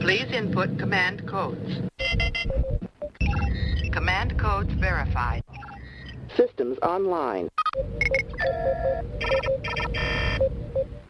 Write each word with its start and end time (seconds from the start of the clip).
Please 0.00 0.30
input 0.32 0.78
command 0.78 1.26
codes. 1.26 1.80
Command 3.92 4.38
codes 4.38 4.72
verified. 4.74 5.42
Systems 6.36 6.78
online. 6.82 7.48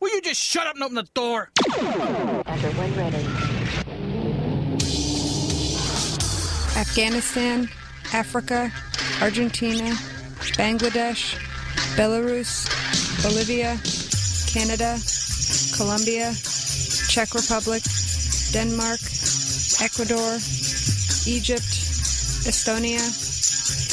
Will 0.00 0.14
you 0.14 0.22
just 0.22 0.40
shut 0.40 0.66
up 0.66 0.74
and 0.74 0.84
open 0.84 0.94
the 0.94 1.08
door? 1.14 1.50
Enter 2.46 2.70
when 2.70 2.96
ready. 2.96 3.26
Afghanistan, 6.78 7.68
Africa, 8.14 8.72
Argentina, 9.20 9.90
Bangladesh, 10.56 11.36
Belarus, 11.94 12.66
Bolivia, 13.22 13.76
Canada, 14.50 14.96
Colombia, 15.76 16.32
Czech 17.08 17.34
Republic, 17.34 17.82
Denmark, 18.52 19.00
Ecuador, 19.80 20.38
Egypt, 21.26 21.70
Estonia, 22.46 23.00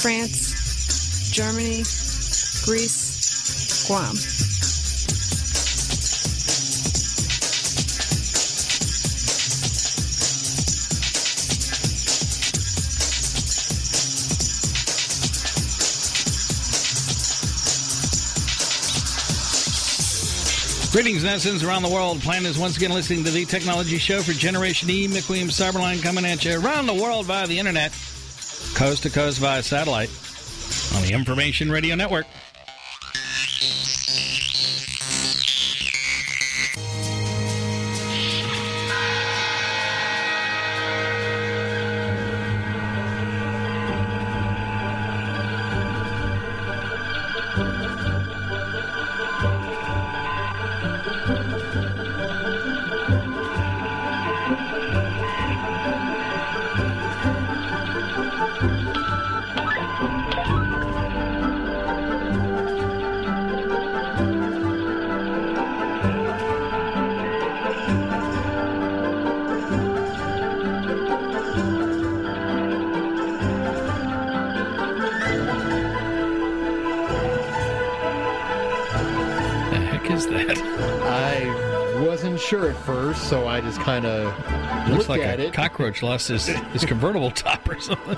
France, 0.01 1.31
Germany, 1.31 1.83
Greece, 2.65 3.85
Guam. 3.87 4.46
Greetings, 20.91 21.23
netizens 21.23 21.67
around 21.67 21.83
the 21.83 21.89
world. 21.89 22.21
Plan 22.21 22.45
is 22.45 22.57
once 22.57 22.77
again 22.77 22.91
listening 22.91 23.23
to 23.25 23.29
the 23.29 23.45
Technology 23.45 23.97
Show 23.97 24.21
for 24.21 24.31
Generation 24.31 24.89
E. 24.89 25.07
Mick 25.07 25.29
Williams 25.29 25.59
Cyberline 25.59 26.01
coming 26.01 26.25
at 26.25 26.43
you 26.45 26.59
around 26.59 26.87
the 26.87 26.93
world 26.93 27.25
via 27.25 27.45
the 27.45 27.59
internet, 27.59 27.91
coast 28.73 29.03
to 29.03 29.09
coast 29.09 29.37
via 29.37 29.61
satellite 29.61 30.09
on 30.95 31.03
the 31.03 31.13
Information 31.13 31.69
Radio 31.69 31.93
Network. 31.93 32.25
So 83.27 83.45
I 83.47 83.59
just 83.59 83.79
kind 83.81 84.05
of 84.05 84.25
Looks 84.89 84.99
looked 84.99 85.09
like 85.09 85.21
at 85.21 85.39
a 85.39 85.47
it. 85.47 85.53
cockroach 85.53 86.01
lost 86.01 86.29
his, 86.29 86.47
his 86.47 86.85
convertible 86.85 87.29
top 87.31 87.67
or 87.67 87.79
something. 87.79 88.15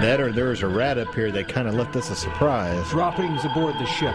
That 0.00 0.20
or 0.20 0.32
there 0.32 0.46
was 0.48 0.62
a 0.62 0.68
rat 0.68 0.98
up 0.98 1.14
here 1.14 1.30
that 1.32 1.48
kind 1.48 1.68
of 1.68 1.74
left 1.74 1.94
us 1.96 2.10
a 2.10 2.16
surprise. 2.16 2.88
Droppings 2.90 3.44
aboard 3.44 3.74
the 3.76 3.86
ship. 3.86 4.14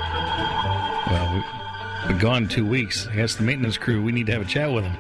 Well, 1.08 1.34
we, 1.36 2.10
we've 2.14 2.22
gone 2.22 2.48
two 2.48 2.66
weeks. 2.66 3.08
I 3.08 3.16
guess 3.16 3.36
the 3.36 3.44
maintenance 3.44 3.78
crew, 3.78 4.02
we 4.04 4.12
need 4.12 4.26
to 4.28 4.34
have 4.34 4.42
a 4.42 4.46
chat 4.46 4.72
with 4.72 4.84
them. 4.84 4.98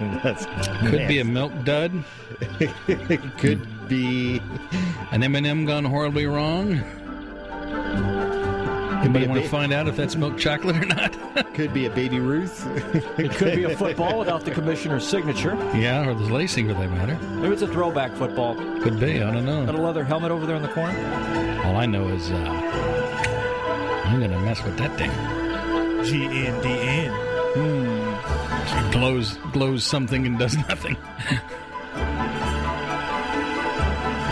That's 0.22 0.46
Could 0.88 1.08
be 1.08 1.18
a 1.20 1.24
milk 1.24 1.52
dud. 1.64 2.04
could 3.38 3.88
be 3.88 4.40
an 5.10 5.22
M&M 5.22 5.64
gone 5.64 5.84
horribly 5.84 6.26
wrong. 6.26 6.82
Could 8.96 9.04
Anybody 9.04 9.24
a 9.24 9.28
want 9.28 9.42
to 9.42 9.48
find 9.48 9.72
out 9.72 9.88
if 9.88 9.96
that's 9.96 10.16
milk 10.16 10.38
chocolate 10.38 10.76
or 10.76 10.84
not? 10.86 11.16
could 11.54 11.72
be 11.72 11.86
a 11.86 11.90
baby 11.90 12.18
Ruth. 12.20 12.66
It 13.18 13.30
could 13.32 13.54
be 13.56 13.64
a 13.64 13.76
football 13.76 14.18
without 14.18 14.44
the 14.44 14.50
commissioner's 14.50 15.06
signature. 15.06 15.54
yeah, 15.74 16.06
or 16.08 16.14
the 16.14 16.24
lacing 16.32 16.68
for 16.68 16.74
that 16.74 16.90
matter. 16.90 17.18
Maybe 17.36 17.52
it's 17.52 17.62
a 17.62 17.68
throwback 17.68 18.12
football. 18.12 18.54
Could 18.82 18.98
be. 19.00 19.22
I 19.22 19.30
don't 19.32 19.44
know. 19.44 19.64
Got 19.66 19.74
a 19.74 19.80
leather 19.82 20.04
helmet 20.04 20.30
over 20.30 20.46
there 20.46 20.56
in 20.56 20.62
the 20.62 20.68
corner. 20.68 20.98
All 21.64 21.76
I 21.76 21.86
know 21.86 22.08
is 22.08 22.30
uh, 22.30 22.36
I'm 24.06 24.20
gonna 24.20 24.40
mess 24.40 24.62
with 24.64 24.76
that 24.78 24.96
thing. 24.96 25.10
G 26.04 26.24
N 26.46 26.62
D 26.62 26.68
N. 26.68 27.12
It 27.58 28.92
glows 28.92 29.34
glows 29.52 29.84
something 29.84 30.26
and 30.26 30.38
does 30.38 30.56
nothing. 30.68 30.96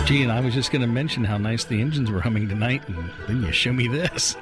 Gee, 0.06 0.22
and 0.22 0.31
I 0.31 0.41
was 0.41 0.53
just 0.53 0.70
going 0.70 0.82
to 0.82 0.87
mention 0.87 1.25
how 1.25 1.38
nice 1.38 1.65
the 1.65 1.81
engines 1.81 2.10
were 2.10 2.20
humming 2.20 2.47
tonight, 2.47 2.87
and 2.88 3.10
then 3.26 3.42
you 3.42 3.50
show 3.53 3.72
me 3.72 3.88
this. 3.88 4.37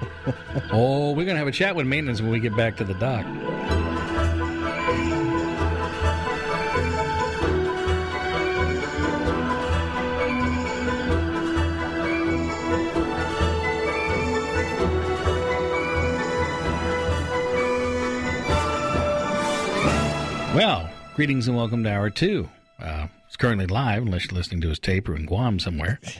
oh, 0.72 1.10
we're 1.10 1.24
going 1.24 1.34
to 1.34 1.38
have 1.38 1.48
a 1.48 1.52
chat 1.52 1.74
with 1.74 1.88
maintenance 1.88 2.20
when 2.20 2.30
we 2.30 2.38
get 2.38 2.56
back 2.56 2.76
to 2.76 2.84
the 2.84 2.94
dock. 2.94 3.26
Well, 20.54 20.88
greetings 21.16 21.48
and 21.48 21.56
welcome 21.56 21.82
to 21.82 21.90
hour 21.90 22.08
two. 22.08 22.48
Uh, 22.78 23.08
it's 23.26 23.36
currently 23.36 23.66
live, 23.66 24.02
unless 24.02 24.26
you're 24.26 24.34
listening 24.36 24.60
to 24.62 24.68
his 24.68 24.78
tape 24.78 25.08
or 25.08 25.14
in 25.16 25.26
Guam 25.26 25.58
somewhere. 25.58 26.00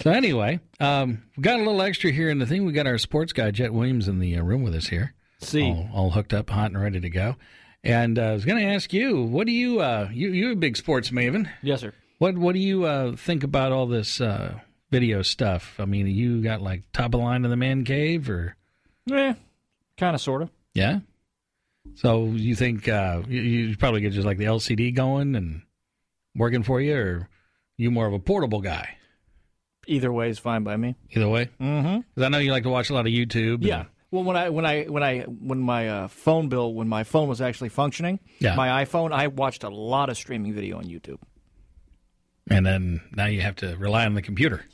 So 0.00 0.12
anyway, 0.12 0.60
um, 0.78 1.24
we 1.36 1.42
got 1.42 1.56
a 1.56 1.64
little 1.64 1.82
extra 1.82 2.12
here 2.12 2.30
in 2.30 2.38
the 2.38 2.46
thing. 2.46 2.64
We 2.64 2.70
got 2.70 2.86
our 2.86 2.98
sports 2.98 3.32
guy 3.32 3.50
Jet 3.50 3.72
Williams 3.74 4.06
in 4.06 4.20
the 4.20 4.36
uh, 4.36 4.42
room 4.44 4.62
with 4.62 4.76
us 4.76 4.86
here. 4.86 5.12
See. 5.40 5.64
all, 5.64 5.88
all 5.92 6.10
hooked 6.10 6.32
up, 6.32 6.48
hot 6.50 6.66
and 6.70 6.80
ready 6.80 7.00
to 7.00 7.10
go. 7.10 7.34
And 7.82 8.16
uh, 8.16 8.22
I 8.22 8.32
was 8.32 8.44
going 8.44 8.62
to 8.62 8.68
ask 8.74 8.92
you, 8.92 9.20
what 9.24 9.48
do 9.48 9.52
you 9.52 9.80
uh, 9.80 10.08
you 10.12 10.28
you're 10.30 10.52
a 10.52 10.54
big 10.54 10.76
sports 10.76 11.10
maven? 11.10 11.50
Yes, 11.62 11.80
sir. 11.80 11.92
What 12.18 12.38
what 12.38 12.52
do 12.52 12.60
you 12.60 12.84
uh, 12.84 13.16
think 13.16 13.42
about 13.42 13.72
all 13.72 13.86
this 13.88 14.20
uh, 14.20 14.60
video 14.92 15.22
stuff? 15.22 15.74
I 15.80 15.84
mean, 15.84 16.06
you 16.06 16.42
got 16.42 16.62
like 16.62 16.84
top 16.92 17.06
of 17.06 17.10
the 17.10 17.18
line 17.18 17.44
in 17.44 17.50
the 17.50 17.56
man 17.56 17.84
cave, 17.84 18.30
or 18.30 18.54
Yeah, 19.04 19.34
kind 19.96 20.14
of, 20.14 20.20
sort 20.20 20.42
of. 20.42 20.50
yeah? 20.74 21.00
So 21.94 22.26
you 22.26 22.54
think 22.54 22.88
uh, 22.88 23.22
you, 23.28 23.40
you 23.40 23.76
probably 23.76 24.00
get 24.00 24.12
just 24.12 24.26
like 24.26 24.38
the 24.38 24.44
LCD 24.44 24.94
going 24.94 25.34
and 25.34 25.62
working 26.34 26.62
for 26.62 26.80
you, 26.80 26.96
or 26.96 27.28
you 27.76 27.90
more 27.90 28.06
of 28.06 28.12
a 28.12 28.18
portable 28.18 28.60
guy? 28.60 28.96
Either 29.86 30.12
way 30.12 30.28
is 30.30 30.38
fine 30.38 30.62
by 30.64 30.76
me. 30.76 30.94
Either 31.10 31.28
way, 31.28 31.48
Mm-hmm. 31.60 32.00
because 32.14 32.26
I 32.26 32.28
know 32.28 32.38
you 32.38 32.52
like 32.52 32.64
to 32.64 32.68
watch 32.70 32.90
a 32.90 32.94
lot 32.94 33.06
of 33.06 33.12
YouTube. 33.12 33.54
and- 33.54 33.64
Yeah. 33.64 33.84
Well, 34.10 34.24
when 34.24 34.36
I 34.36 34.48
when 34.48 34.64
I 34.64 34.84
when 34.84 35.02
I 35.02 35.20
when 35.22 35.58
my 35.60 35.88
uh, 35.88 36.08
phone 36.08 36.48
bill 36.48 36.72
when 36.72 36.88
my 36.88 37.04
phone 37.04 37.28
was 37.28 37.42
actually 37.42 37.68
functioning, 37.68 38.20
Yeah. 38.38 38.54
my 38.54 38.84
iPhone, 38.84 39.12
I 39.12 39.26
watched 39.26 39.64
a 39.64 39.68
lot 39.68 40.08
of 40.08 40.16
streaming 40.16 40.54
video 40.54 40.78
on 40.78 40.84
YouTube. 40.84 41.18
and 42.50 42.64
then 42.64 43.02
now 43.14 43.26
you 43.26 43.42
have 43.42 43.56
to 43.56 43.76
rely 43.76 44.06
on 44.06 44.14
the 44.14 44.22
computer. 44.22 44.64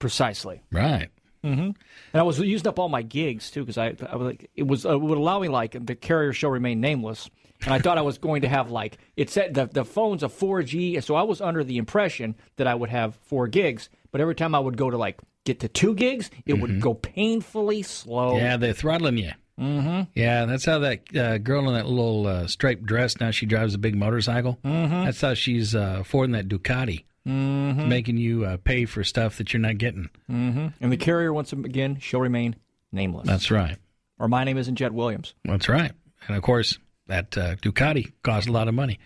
Precisely. 0.00 0.62
Right. 0.72 1.10
Mm-hmm. 1.44 1.60
And 1.60 1.74
I 2.14 2.22
was 2.22 2.38
using 2.38 2.68
up 2.68 2.78
all 2.78 2.88
my 2.88 3.02
gigs 3.02 3.50
too 3.50 3.60
because 3.60 3.78
I, 3.78 3.94
I 4.08 4.16
was 4.16 4.26
like 4.26 4.50
it 4.54 4.66
was 4.66 4.86
uh, 4.86 4.92
it 4.94 5.00
would 5.00 5.18
allow 5.18 5.40
me 5.40 5.48
like 5.48 5.76
the 5.86 5.94
carrier 5.94 6.32
shall 6.32 6.50
remain 6.50 6.80
nameless, 6.80 7.28
and 7.64 7.74
I 7.74 7.78
thought 7.80 7.98
I 7.98 8.02
was 8.02 8.18
going 8.18 8.42
to 8.42 8.48
have 8.48 8.70
like 8.70 8.98
it 9.16 9.28
said 9.30 9.54
the 9.54 9.66
the 9.66 9.84
phone's 9.84 10.22
a 10.22 10.28
4G, 10.28 11.02
so 11.02 11.14
I 11.14 11.22
was 11.22 11.40
under 11.40 11.64
the 11.64 11.78
impression 11.78 12.36
that 12.56 12.66
I 12.66 12.74
would 12.74 12.90
have 12.90 13.16
four 13.16 13.48
gigs, 13.48 13.88
but 14.10 14.20
every 14.20 14.34
time 14.34 14.54
I 14.54 14.58
would 14.60 14.76
go 14.76 14.90
to 14.90 14.96
like 14.96 15.18
get 15.44 15.58
to 15.60 15.68
two 15.68 15.94
gigs, 15.94 16.30
it 16.46 16.54
would 16.54 16.80
go 16.80 16.94
painfully 16.94 17.82
slow. 17.82 18.36
Yeah, 18.36 18.56
they're 18.56 18.72
throttling 18.72 19.18
you. 19.18 19.32
Mm-hmm. 19.60 20.02
Yeah, 20.14 20.46
that's 20.46 20.64
how 20.64 20.78
that 20.78 21.16
uh, 21.16 21.38
girl 21.38 21.68
in 21.68 21.74
that 21.74 21.86
little 21.86 22.26
uh, 22.26 22.46
striped 22.46 22.84
dress 22.86 23.20
now 23.20 23.30
she 23.30 23.46
drives 23.46 23.74
a 23.74 23.78
big 23.78 23.94
motorcycle. 23.94 24.58
Mhm. 24.64 25.04
That's 25.04 25.20
how 25.20 25.34
she's 25.34 25.74
uh, 25.74 25.98
affording 26.00 26.32
that 26.32 26.48
Ducati, 26.48 27.04
Mhm. 27.26 27.86
making 27.86 28.16
you 28.16 28.44
uh, 28.44 28.56
pay 28.56 28.84
for 28.84 29.04
stuff 29.04 29.38
that 29.38 29.52
you're 29.52 29.60
not 29.60 29.78
getting. 29.78 30.10
Mm-hmm. 30.30 30.66
And 30.80 30.92
the 30.92 30.96
carrier 30.96 31.32
once 31.32 31.52
again 31.52 31.98
shall 32.00 32.20
remain 32.20 32.56
nameless. 32.90 33.28
That's 33.28 33.50
right. 33.50 33.76
Or 34.18 34.26
my 34.28 34.42
name 34.44 34.58
isn't 34.58 34.74
Jet 34.76 34.92
Williams. 34.92 35.34
That's 35.44 35.68
right. 35.68 35.92
And 36.26 36.36
of 36.36 36.42
course, 36.42 36.78
that 37.06 37.36
uh, 37.38 37.56
Ducati 37.56 38.12
costs 38.22 38.48
a 38.48 38.52
lot 38.52 38.66
of 38.68 38.74
money. 38.74 38.98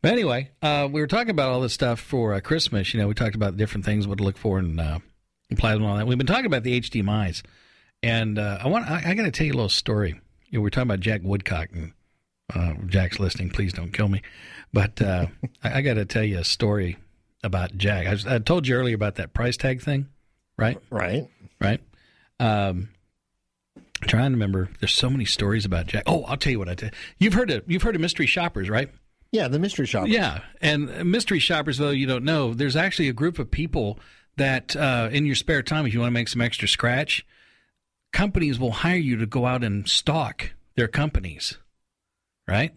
But 0.00 0.12
anyway, 0.12 0.50
uh, 0.62 0.88
we 0.90 1.00
were 1.00 1.06
talking 1.06 1.30
about 1.30 1.50
all 1.50 1.60
this 1.60 1.72
stuff 1.74 2.00
for 2.00 2.32
uh, 2.34 2.40
Christmas. 2.40 2.94
You 2.94 3.00
know, 3.00 3.08
we 3.08 3.14
talked 3.14 3.34
about 3.34 3.56
different 3.56 3.84
things, 3.84 4.06
what 4.06 4.18
to 4.18 4.24
look 4.24 4.38
for, 4.38 4.58
and 4.58 4.80
uh, 4.80 4.98
plasma 5.56 5.84
and 5.84 5.90
all 5.90 5.96
that. 5.96 6.06
We've 6.06 6.16
been 6.18 6.26
talking 6.26 6.46
about 6.46 6.62
the 6.62 6.80
HDMI's, 6.80 7.42
and 8.02 8.38
uh, 8.38 8.58
I 8.62 8.68
want 8.68 8.88
I, 8.88 9.02
I 9.10 9.14
got 9.14 9.24
to 9.24 9.30
tell 9.30 9.46
you 9.46 9.52
a 9.52 9.56
little 9.56 9.68
story. 9.68 10.20
You 10.46 10.58
know, 10.58 10.62
we're 10.62 10.70
talking 10.70 10.88
about 10.88 11.00
Jack 11.00 11.22
Woodcock, 11.24 11.68
and 11.72 11.92
uh, 12.54 12.74
Jack's 12.86 13.18
listening. 13.18 13.50
Please 13.50 13.72
don't 13.72 13.92
kill 13.92 14.08
me. 14.08 14.22
But 14.72 15.02
uh, 15.02 15.26
I, 15.64 15.78
I 15.78 15.82
got 15.82 15.94
to 15.94 16.04
tell 16.04 16.24
you 16.24 16.38
a 16.38 16.44
story 16.44 16.96
about 17.42 17.76
Jack. 17.76 18.06
I, 18.06 18.10
was- 18.10 18.26
I 18.26 18.38
told 18.38 18.66
you 18.66 18.76
earlier 18.76 18.94
about 18.94 19.16
that 19.16 19.32
price 19.32 19.56
tag 19.56 19.80
thing, 19.82 20.08
right? 20.56 20.78
Right. 20.90 21.28
Right. 21.60 21.80
Um, 22.40 22.90
I'm 23.76 24.08
trying 24.08 24.30
to 24.30 24.36
remember. 24.36 24.68
There's 24.80 24.92
so 24.94 25.10
many 25.10 25.24
stories 25.24 25.64
about 25.64 25.86
Jack. 25.86 26.04
Oh, 26.06 26.22
I'll 26.24 26.36
tell 26.36 26.52
you 26.52 26.58
what 26.58 26.68
I 26.68 26.74
tell. 26.74 26.90
You've 27.18 27.34
heard 27.34 27.50
of 27.50 27.64
you've 27.66 27.82
heard 27.82 27.94
of 27.96 28.00
mystery 28.00 28.26
shoppers, 28.26 28.70
right? 28.70 28.90
Yeah, 29.32 29.48
the 29.48 29.58
mystery 29.58 29.86
shopper. 29.86 30.08
Yeah, 30.08 30.40
and 30.62 31.04
mystery 31.10 31.38
shoppers, 31.38 31.76
though 31.78 31.90
you 31.90 32.06
don't 32.06 32.24
know, 32.24 32.54
there's 32.54 32.76
actually 32.76 33.08
a 33.08 33.12
group 33.12 33.38
of 33.38 33.50
people 33.50 33.98
that, 34.36 34.74
uh, 34.74 35.10
in 35.12 35.26
your 35.26 35.34
spare 35.34 35.62
time, 35.62 35.84
if 35.84 35.92
you 35.92 36.00
want 36.00 36.08
to 36.08 36.14
make 36.14 36.28
some 36.28 36.40
extra 36.40 36.66
scratch, 36.66 37.26
companies 38.12 38.58
will 38.58 38.70
hire 38.70 38.96
you 38.96 39.16
to 39.16 39.26
go 39.26 39.44
out 39.44 39.62
and 39.64 39.86
stalk 39.88 40.52
their 40.76 40.88
companies, 40.88 41.58
right? 42.46 42.72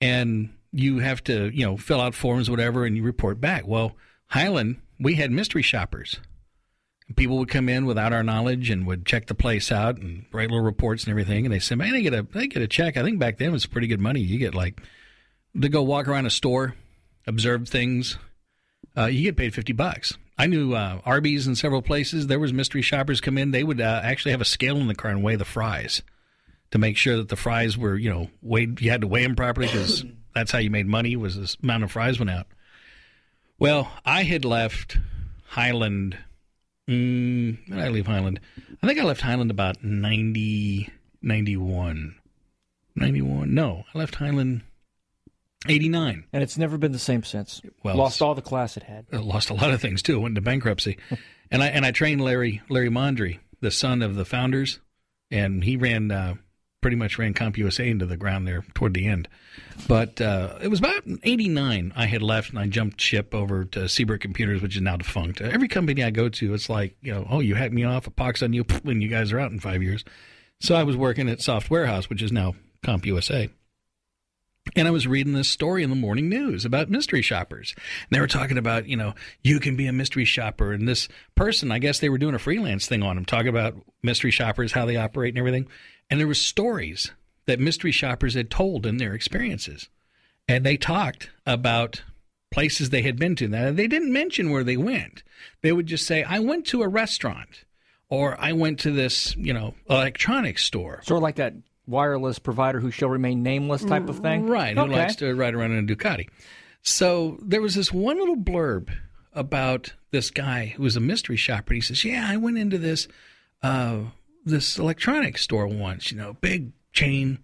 And 0.00 0.52
you 0.72 0.98
have 0.98 1.22
to, 1.24 1.50
you 1.54 1.64
know, 1.64 1.76
fill 1.76 2.00
out 2.00 2.14
forms, 2.14 2.48
whatever, 2.50 2.84
and 2.84 2.96
you 2.96 3.02
report 3.02 3.40
back. 3.40 3.66
Well, 3.66 3.96
Highland, 4.28 4.80
we 4.98 5.14
had 5.14 5.30
mystery 5.30 5.62
shoppers. 5.62 6.18
People 7.16 7.38
would 7.38 7.48
come 7.48 7.68
in 7.68 7.84
without 7.84 8.12
our 8.12 8.22
knowledge 8.22 8.70
and 8.70 8.86
would 8.86 9.04
check 9.04 9.26
the 9.26 9.34
place 9.34 9.70
out 9.70 9.98
and 9.98 10.24
write 10.32 10.48
little 10.48 10.64
reports 10.64 11.04
and 11.04 11.10
everything. 11.10 11.44
And 11.44 11.52
they 11.52 11.58
said, 11.58 11.76
"Man, 11.76 11.92
they 11.92 12.00
get 12.00 12.14
a 12.14 12.22
they 12.22 12.46
get 12.46 12.62
a 12.62 12.68
check." 12.68 12.96
I 12.96 13.02
think 13.02 13.18
back 13.18 13.36
then 13.36 13.48
it 13.48 13.52
was 13.52 13.66
pretty 13.66 13.86
good 13.86 14.00
money. 14.00 14.20
You 14.20 14.38
get 14.38 14.54
like 14.54 14.80
to 15.60 15.68
go 15.68 15.82
walk 15.82 16.08
around 16.08 16.24
a 16.24 16.30
store, 16.30 16.74
observe 17.26 17.68
things. 17.68 18.16
Uh, 18.96 19.06
you 19.06 19.24
get 19.24 19.36
paid 19.36 19.52
fifty 19.52 19.74
bucks. 19.74 20.16
I 20.38 20.46
knew 20.46 20.74
uh, 20.74 21.00
Arby's 21.04 21.46
in 21.46 21.54
several 21.54 21.82
places. 21.82 22.26
There 22.28 22.40
was 22.40 22.54
mystery 22.54 22.82
shoppers 22.82 23.20
come 23.20 23.36
in. 23.36 23.50
They 23.50 23.64
would 23.64 23.80
uh, 23.80 24.00
actually 24.02 24.32
have 24.32 24.40
a 24.40 24.46
scale 24.46 24.78
in 24.78 24.86
the 24.86 24.94
car 24.94 25.10
and 25.10 25.22
weigh 25.22 25.36
the 25.36 25.44
fries 25.44 26.02
to 26.70 26.78
make 26.78 26.96
sure 26.96 27.18
that 27.18 27.28
the 27.28 27.36
fries 27.36 27.76
were, 27.76 27.96
you 27.96 28.08
know, 28.08 28.30
weighed. 28.40 28.80
You 28.80 28.90
had 28.90 29.02
to 29.02 29.06
weigh 29.06 29.22
them 29.22 29.36
properly 29.36 29.66
because 29.66 30.04
that's 30.34 30.50
how 30.50 30.58
you 30.58 30.70
made 30.70 30.86
money. 30.86 31.16
Was 31.16 31.36
this 31.38 31.56
amount 31.62 31.84
of 31.84 31.92
fries 31.92 32.18
went 32.18 32.30
out. 32.30 32.46
Well, 33.58 33.92
I 34.04 34.24
had 34.24 34.44
left 34.44 34.98
Highland. 35.46 36.18
Mm, 36.88 37.68
when 37.68 37.78
did 37.78 37.86
I 37.86 37.88
leave 37.90 38.06
Highland? 38.06 38.40
I 38.82 38.86
think 38.86 38.98
I 38.98 39.04
left 39.04 39.20
Highland 39.20 39.50
about 39.50 39.84
90, 39.84 40.88
91. 41.22 42.16
91. 42.96 43.54
No, 43.54 43.84
I 43.94 43.98
left 43.98 44.16
Highland 44.16 44.62
89. 45.68 46.24
And 46.32 46.42
it's 46.42 46.58
never 46.58 46.76
been 46.78 46.92
the 46.92 46.98
same 46.98 47.22
since. 47.22 47.62
Well, 47.82 47.96
Lost 47.96 48.20
all 48.22 48.34
the 48.34 48.42
class 48.42 48.76
it 48.76 48.82
had. 48.82 49.06
Lost 49.12 49.50
a 49.50 49.54
lot 49.54 49.70
of 49.70 49.80
things 49.80 50.02
too. 50.02 50.20
Went 50.20 50.32
into 50.32 50.40
bankruptcy, 50.40 50.98
and 51.50 51.62
I 51.62 51.68
and 51.68 51.86
I 51.86 51.92
trained 51.92 52.20
Larry 52.20 52.62
Larry 52.68 52.90
Mondry, 52.90 53.38
the 53.60 53.70
son 53.70 54.02
of 54.02 54.14
the 54.14 54.24
founders, 54.24 54.80
and 55.30 55.62
he 55.62 55.76
ran 55.76 56.10
uh, 56.10 56.34
pretty 56.82 56.96
much 56.96 57.16
ran 57.16 57.32
CompUSA 57.32 57.88
into 57.88 58.04
the 58.04 58.18
ground 58.18 58.46
there 58.46 58.64
toward 58.74 58.92
the 58.92 59.06
end. 59.06 59.28
But 59.88 60.20
uh, 60.20 60.58
it 60.60 60.68
was 60.68 60.80
about 60.80 61.02
'89 61.22 61.94
I 61.96 62.06
had 62.06 62.20
left, 62.20 62.50
and 62.50 62.58
I 62.58 62.66
jumped 62.66 63.00
ship 63.00 63.34
over 63.34 63.64
to 63.64 63.88
Seabrook 63.88 64.20
Computers, 64.20 64.60
which 64.60 64.76
is 64.76 64.82
now 64.82 64.96
defunct. 64.96 65.40
Every 65.40 65.68
company 65.68 66.04
I 66.04 66.10
go 66.10 66.28
to, 66.28 66.52
it's 66.52 66.68
like 66.68 66.96
you 67.00 67.14
know, 67.14 67.26
oh, 67.30 67.40
you 67.40 67.54
hacked 67.54 67.72
me 67.72 67.84
off, 67.84 68.06
a 68.06 68.10
pox 68.10 68.42
on 68.42 68.52
you, 68.52 68.64
when 68.82 69.00
you 69.00 69.08
guys 69.08 69.32
are 69.32 69.40
out 69.40 69.52
in 69.52 69.60
five 69.60 69.82
years. 69.82 70.04
So 70.60 70.74
I 70.74 70.82
was 70.82 70.96
working 70.96 71.28
at 71.28 71.40
Soft 71.40 71.70
Warehouse, 71.70 72.10
which 72.10 72.22
is 72.22 72.30
now 72.30 72.54
CompUSA. 72.84 73.50
And 74.74 74.88
I 74.88 74.92
was 74.92 75.06
reading 75.06 75.32
this 75.32 75.48
story 75.48 75.82
in 75.82 75.90
the 75.90 75.96
morning 75.96 76.28
news 76.28 76.64
about 76.64 76.88
mystery 76.88 77.20
shoppers. 77.20 77.74
And 77.76 78.08
they 78.10 78.20
were 78.20 78.26
talking 78.26 78.58
about, 78.58 78.86
you 78.86 78.96
know, 78.96 79.14
you 79.42 79.60
can 79.60 79.76
be 79.76 79.86
a 79.86 79.92
mystery 79.92 80.24
shopper. 80.24 80.72
And 80.72 80.88
this 80.88 81.08
person, 81.34 81.72
I 81.72 81.78
guess 81.78 81.98
they 81.98 82.08
were 82.08 82.18
doing 82.18 82.34
a 82.34 82.38
freelance 82.38 82.86
thing 82.86 83.02
on 83.02 83.18
him, 83.18 83.24
talking 83.24 83.48
about 83.48 83.76
mystery 84.02 84.30
shoppers, 84.30 84.72
how 84.72 84.86
they 84.86 84.96
operate 84.96 85.34
and 85.34 85.38
everything. 85.38 85.68
And 86.10 86.18
there 86.18 86.26
were 86.28 86.34
stories 86.34 87.12
that 87.46 87.60
mystery 87.60 87.92
shoppers 87.92 88.34
had 88.34 88.50
told 88.50 88.86
in 88.86 88.96
their 88.96 89.14
experiences. 89.14 89.88
And 90.48 90.64
they 90.64 90.76
talked 90.76 91.30
about 91.44 92.02
places 92.50 92.90
they 92.90 93.02
had 93.02 93.18
been 93.18 93.34
to. 93.36 93.48
Now, 93.48 93.72
they 93.72 93.88
didn't 93.88 94.12
mention 94.12 94.50
where 94.50 94.64
they 94.64 94.76
went. 94.76 95.22
They 95.62 95.72
would 95.72 95.86
just 95.86 96.06
say, 96.06 96.22
I 96.22 96.38
went 96.38 96.66
to 96.66 96.82
a 96.82 96.88
restaurant 96.88 97.64
or 98.08 98.40
I 98.40 98.52
went 98.52 98.78
to 98.80 98.90
this, 98.90 99.34
you 99.36 99.52
know, 99.52 99.74
electronics 99.88 100.64
store. 100.64 101.00
Sort 101.02 101.18
of 101.18 101.22
like 101.22 101.36
that 101.36 101.54
wireless 101.86 102.38
provider 102.38 102.80
who 102.80 102.90
shall 102.90 103.08
remain 103.08 103.42
nameless 103.42 103.84
type 103.84 104.08
of 104.08 104.18
thing. 104.20 104.46
Right, 104.46 104.76
who 104.76 104.86
likes 104.86 105.16
to 105.16 105.34
ride 105.34 105.54
around 105.54 105.72
in 105.72 105.84
a 105.88 105.94
Ducati. 105.96 106.28
So 106.82 107.38
there 107.40 107.62
was 107.62 107.74
this 107.74 107.92
one 107.92 108.18
little 108.18 108.36
blurb 108.36 108.92
about 109.32 109.94
this 110.10 110.30
guy 110.30 110.74
who 110.76 110.82
was 110.82 110.96
a 110.96 111.00
mystery 111.00 111.36
shopper. 111.36 111.74
He 111.74 111.80
says, 111.80 112.04
"Yeah, 112.04 112.26
I 112.28 112.36
went 112.36 112.58
into 112.58 112.78
this 112.78 113.08
uh, 113.62 114.00
this 114.44 114.78
electronics 114.78 115.42
store 115.42 115.66
once. 115.66 116.10
You 116.10 116.18
know, 116.18 116.34
big 116.40 116.72
chain, 116.92 117.38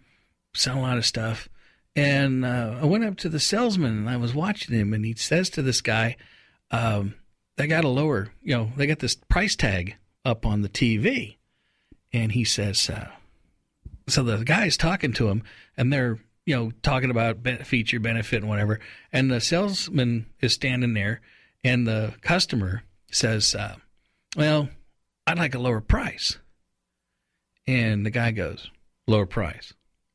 sell 0.55 0.79
a 0.79 0.81
lot 0.81 0.99
of 0.99 1.07
stuff." 1.07 1.49
And 1.97 2.45
uh, 2.45 2.79
I 2.81 2.85
went 2.85 3.05
up 3.05 3.17
to 3.19 3.29
the 3.29 3.41
salesman 3.41 3.99
and 3.99 4.11
I 4.11 4.17
was 4.17 4.35
watching 4.35 4.75
him, 4.75 4.93
and 4.93 5.05
he 5.05 5.15
says 5.15 5.51
to 5.51 5.62
this 5.62 5.81
guy, 5.81 6.17
um, 6.71 7.15
"They 7.57 7.67
got 7.67 7.85
a 7.85 7.89
lower, 7.89 8.33
you 8.43 8.57
know, 8.57 8.73
they 8.77 8.87
got 8.87 9.01
this 9.01 9.15
price 9.15 9.57
tag 9.57 9.97
up 10.25 10.47
on 10.47 10.62
the 10.62 10.69
TV," 10.69 11.37
and 12.12 12.33
he 12.33 12.45
says. 12.45 12.89
Uh, 12.91 13.09
so 14.09 14.23
the 14.23 14.45
guy's 14.45 14.77
talking 14.77 15.12
to 15.15 15.29
him 15.29 15.43
and 15.77 15.93
they're 15.93 16.19
you 16.47 16.57
know 16.57 16.73
talking 16.83 17.11
about 17.11 17.47
feature 17.67 18.00
benefit 18.00 18.38
and 18.43 18.49
whatever. 18.49 18.81
And 19.12 19.31
the 19.31 19.41
salesman 19.41 20.27
is 20.41 20.53
standing 20.55 20.95
there 20.95 21.21
and 21.62 21.87
the 21.87 22.15
customer 22.23 22.83
says 23.11 23.55
uh, 23.55 23.77
well 24.37 24.69
i'd 25.27 25.38
like 25.38 25.55
a 25.55 25.59
lower 25.59 25.81
price. 25.81 26.38
And 27.67 28.07
the 28.07 28.11
guy 28.11 28.31
goes 28.31 28.71
lower 29.07 29.27
price. 29.27 29.75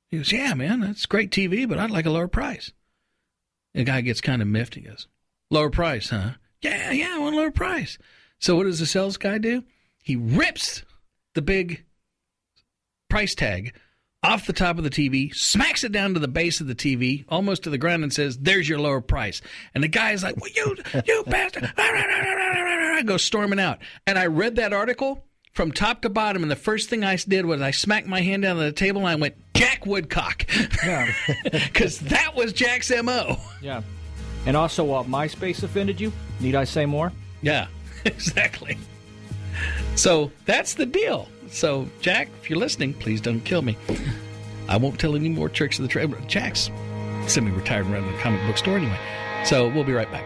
He 0.10 0.18
goes 0.18 0.32
yeah 0.32 0.54
man 0.54 0.80
that's 0.80 1.06
great 1.06 1.32
tv 1.32 1.68
but 1.68 1.78
i'd 1.78 1.92
like 1.92 2.06
a 2.06 2.12
lower 2.12 2.28
price. 2.28 2.72
The 3.74 3.84
guy 3.84 4.02
gets 4.02 4.22
kind 4.22 4.42
of 4.42 4.48
miffed. 4.48 4.76
He 4.76 4.82
goes 4.82 5.08
lower 5.52 5.70
price 5.70 6.10
huh? 6.10 6.32
Yeah 6.62 6.92
yeah 6.92 7.14
i 7.16 7.20
want 7.20 7.36
a 7.36 7.38
lower 7.38 7.52
price. 7.52 7.98
So 8.40 8.56
what 8.56 8.64
does 8.64 8.80
the 8.80 8.86
sales 8.86 9.18
guy 9.18 9.38
do? 9.38 9.64
He 10.04 10.16
rips 10.16 10.84
the 11.34 11.42
big 11.42 11.86
price 13.14 13.36
tag 13.36 13.74
off 14.24 14.48
the 14.48 14.54
top 14.54 14.78
of 14.80 14.84
the 14.84 14.90
TV, 14.90 15.36
smacks 15.36 15.84
it 15.84 15.92
down 15.92 16.14
to 16.16 16.20
the 16.20 16.28
base 16.28 16.62
of 16.62 16.68
the 16.68 16.74
TV, 16.74 17.26
almost 17.30 17.62
to 17.64 17.70
the 17.70 17.78
ground, 17.78 18.02
and 18.04 18.12
says, 18.12 18.38
"There's 18.40 18.68
your 18.68 18.80
lower 18.80 19.02
price." 19.02 19.40
And 19.76 19.84
the 19.84 19.88
guy 19.88 20.14
is 20.14 20.24
like, 20.24 20.36
"Well, 20.38 20.50
you, 20.56 20.76
you 21.06 21.24
bastard!" 21.28 21.72
I 21.78 23.04
go 23.06 23.18
storming 23.18 23.60
out. 23.60 23.80
And 24.08 24.18
I 24.18 24.26
read 24.28 24.56
that 24.56 24.74
article 24.74 25.26
from 25.52 25.72
top 25.72 26.02
to 26.02 26.10
bottom, 26.10 26.42
and 26.42 26.52
the 26.52 26.56
first 26.56 26.90
thing 26.90 27.04
I 27.04 27.18
did 27.18 27.46
was 27.46 27.62
I 27.62 27.70
smacked 27.70 28.08
my 28.08 28.22
hand 28.22 28.42
down 28.42 28.58
on 28.58 28.64
the 28.64 28.72
table 28.72 29.02
and 29.02 29.10
I 29.10 29.16
went, 29.16 29.36
"Jack 29.54 29.86
Woodcock," 29.86 30.46
Yeah. 30.84 31.14
because 31.44 32.00
that 32.00 32.34
was 32.36 32.52
Jack's 32.52 32.92
mo. 33.04 33.38
yeah. 33.62 33.84
And 34.48 34.58
also, 34.58 34.92
uh, 34.92 35.04
MySpace 35.04 35.62
offended 35.62 36.02
you? 36.02 36.12
Need 36.40 36.56
I 36.56 36.64
say 36.64 36.86
more? 36.88 37.12
Yeah, 37.44 37.68
exactly. 38.06 38.78
So 39.96 40.32
that's 40.46 40.74
the 40.74 40.86
deal. 40.88 41.28
So, 41.50 41.88
Jack, 42.02 42.30
if 42.42 42.50
you're 42.50 42.60
listening, 42.60 42.94
please 42.94 43.22
don't 43.22 43.42
kill 43.42 43.62
me. 43.62 43.78
I 44.68 44.78
won't 44.78 45.00
tell 45.00 45.16
any 45.16 45.30
more 45.30 45.50
tricks 45.50 45.78
of 45.78 45.84
the 45.84 45.90
trade. 45.90 46.14
Jack's 46.28 46.70
semi-retired 47.28 47.86
and 47.86 47.94
running 47.94 48.14
a 48.14 48.18
comic 48.20 48.46
book 48.48 48.58
store 48.58 48.78
anyway. 48.78 48.98
So 49.46 49.68
we'll 49.70 49.84
be 49.84 49.94
right 49.94 50.12
back. 50.12 50.26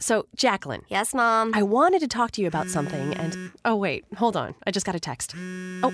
So, 0.00 0.26
Jacqueline. 0.36 0.82
Yes, 0.88 1.14
Mom. 1.14 1.52
I 1.54 1.62
wanted 1.62 2.00
to 2.00 2.08
talk 2.08 2.32
to 2.32 2.42
you 2.42 2.46
about 2.46 2.68
something, 2.68 3.14
and 3.14 3.52
oh, 3.64 3.74
wait, 3.74 4.04
hold 4.16 4.36
on. 4.36 4.54
I 4.66 4.70
just 4.70 4.84
got 4.84 4.94
a 4.94 5.00
text. 5.00 5.34
Oh, 5.82 5.92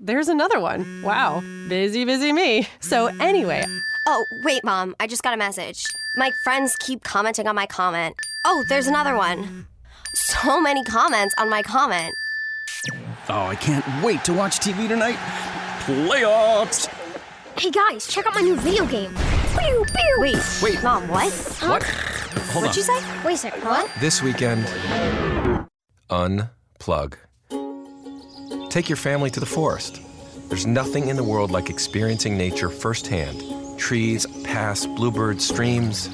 there's 0.00 0.28
another 0.28 0.58
one. 0.58 1.02
Wow. 1.04 1.42
Busy, 1.68 2.04
busy 2.04 2.32
me. 2.32 2.66
So, 2.80 3.06
anyway. 3.20 3.64
Oh, 4.08 4.24
wait, 4.42 4.64
Mom. 4.64 4.96
I 4.98 5.06
just 5.06 5.22
got 5.22 5.32
a 5.32 5.36
message. 5.36 5.84
My 6.16 6.32
friends 6.42 6.74
keep 6.80 7.04
commenting 7.04 7.46
on 7.46 7.54
my 7.54 7.66
comment. 7.66 8.16
Oh, 8.44 8.64
there's 8.68 8.88
another 8.88 9.14
one. 9.14 9.68
So 10.14 10.60
many 10.60 10.84
comments 10.84 11.34
on 11.38 11.48
my 11.48 11.62
comment. 11.62 12.14
Oh, 13.28 13.46
I 13.46 13.54
can't 13.54 13.84
wait 14.04 14.24
to 14.24 14.34
watch 14.34 14.58
TV 14.60 14.88
tonight. 14.88 15.16
Playoffs! 15.84 16.86
Hey 17.58 17.70
guys, 17.70 18.06
check 18.06 18.26
out 18.26 18.34
my 18.34 18.40
new 18.40 18.56
video 18.56 18.84
game. 18.86 19.14
Pew, 19.58 19.84
pew. 19.86 20.16
Wait, 20.18 20.60
Wait. 20.62 20.82
Mom, 20.82 21.08
what? 21.08 21.32
What? 21.60 21.82
Hold 21.82 22.64
What'd 22.64 22.70
on. 22.70 22.74
you 22.74 22.82
say? 22.82 23.24
Wait 23.24 23.34
a 23.34 23.36
second, 23.38 23.64
what? 23.64 23.90
This 24.00 24.22
weekend, 24.22 24.66
unplug. 26.10 27.14
Take 28.70 28.88
your 28.88 28.96
family 28.96 29.30
to 29.30 29.40
the 29.40 29.46
forest. 29.46 30.00
There's 30.48 30.66
nothing 30.66 31.08
in 31.08 31.16
the 31.16 31.24
world 31.24 31.50
like 31.50 31.70
experiencing 31.70 32.36
nature 32.36 32.68
firsthand. 32.68 33.42
Trees, 33.78 34.26
paths, 34.44 34.86
bluebirds, 34.86 35.46
streams. 35.46 36.08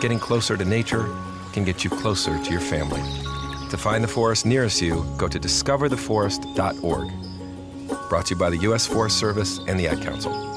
Getting 0.00 0.18
closer 0.18 0.56
to 0.56 0.64
nature 0.64 1.08
can 1.52 1.64
get 1.64 1.84
you 1.84 1.90
closer 1.90 2.36
to 2.42 2.50
your 2.50 2.60
family. 2.60 3.00
To 3.70 3.76
find 3.76 4.04
the 4.04 4.08
forest 4.08 4.46
nearest 4.46 4.80
you, 4.80 5.04
go 5.16 5.28
to 5.28 5.40
discovertheforest.org. 5.40 8.08
Brought 8.08 8.26
to 8.26 8.34
you 8.34 8.38
by 8.38 8.50
the 8.50 8.58
U.S. 8.58 8.86
Forest 8.86 9.18
Service 9.18 9.58
and 9.66 9.78
the 9.78 9.88
Ad 9.88 10.02
Council. 10.02 10.53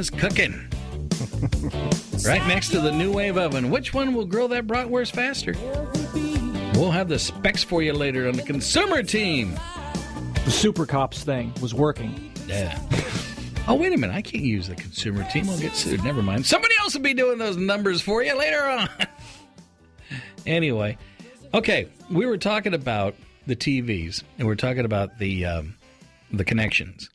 Is 0.00 0.08
cooking? 0.08 0.54
right 2.26 2.44
next 2.48 2.70
to 2.70 2.80
the 2.80 2.90
new 2.90 3.12
wave 3.12 3.36
oven. 3.36 3.70
Which 3.70 3.92
one 3.92 4.14
will 4.14 4.24
grill 4.24 4.48
that 4.48 4.66
bratwurst 4.66 5.12
faster? 5.12 5.52
We'll 6.74 6.90
have 6.90 7.08
the 7.08 7.18
specs 7.18 7.62
for 7.62 7.82
you 7.82 7.92
later 7.92 8.26
on 8.26 8.34
the 8.34 8.42
consumer 8.42 9.02
team. 9.02 9.60
The 10.46 10.50
Super 10.50 10.86
Cops 10.86 11.22
thing 11.22 11.52
was 11.60 11.74
working. 11.74 12.32
Yeah. 12.46 12.80
Oh, 13.68 13.74
wait 13.74 13.92
a 13.92 13.98
minute. 13.98 14.16
I 14.16 14.22
can't 14.22 14.42
use 14.42 14.68
the 14.68 14.74
consumer 14.74 15.22
team. 15.30 15.48
I'll 15.50 15.58
get 15.58 15.74
sued. 15.74 16.02
Never 16.02 16.22
mind. 16.22 16.46
Somebody 16.46 16.74
else 16.80 16.94
will 16.94 17.02
be 17.02 17.12
doing 17.12 17.36
those 17.36 17.58
numbers 17.58 18.00
for 18.00 18.22
you 18.22 18.36
later 18.36 18.62
on. 18.62 18.88
anyway, 20.46 20.96
okay. 21.52 21.88
We 22.10 22.24
were 22.24 22.38
talking 22.38 22.72
about 22.72 23.14
the 23.46 23.54
TVs, 23.54 24.22
and 24.38 24.48
we're 24.48 24.54
talking 24.54 24.86
about 24.86 25.18
the 25.18 25.44
um, 25.44 25.76
the 26.32 26.44
connections. 26.44 27.10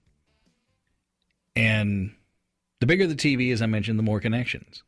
And 1.56 2.12
the 2.86 2.94
bigger 2.94 3.08
the 3.08 3.16
TV, 3.16 3.52
as 3.52 3.64
I 3.64 3.66
mentioned, 3.66 3.98
the 3.98 4.04
more 4.04 4.20
connections. 4.20 4.84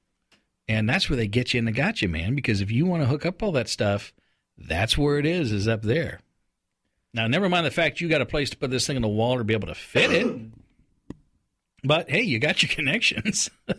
And 0.67 0.87
that's 0.87 1.09
where 1.09 1.17
they 1.17 1.27
get 1.27 1.53
you 1.53 1.57
in 1.57 1.65
the 1.65 1.71
gotcha, 1.71 2.07
man. 2.07 2.35
Because 2.35 2.61
if 2.61 2.69
you 2.69 2.85
want 2.85 3.01
to 3.01 3.07
hook 3.07 3.25
up 3.25 3.41
all 3.41 3.51
that 3.53 3.67
stuff, 3.67 4.13
that's 4.55 4.97
where 4.97 5.17
it 5.17 5.25
is, 5.25 5.51
is 5.51 5.67
up 5.67 5.81
there. 5.81 6.19
Now, 7.13 7.25
never 7.25 7.49
mind 7.49 7.65
the 7.65 7.71
fact 7.71 7.99
you 7.99 8.07
got 8.07 8.21
a 8.21 8.25
place 8.25 8.51
to 8.51 8.57
put 8.57 8.69
this 8.69 8.85
thing 8.85 8.97
on 8.97 9.01
the 9.01 9.07
wall 9.07 9.39
to 9.39 9.43
be 9.43 9.55
able 9.55 9.69
to 9.69 9.75
fit 9.75 10.11
it. 10.11 10.41
But 11.83 12.09
hey, 12.09 12.23
you 12.23 12.39
got 12.39 12.63
your 12.63 12.69
connections. 12.69 13.51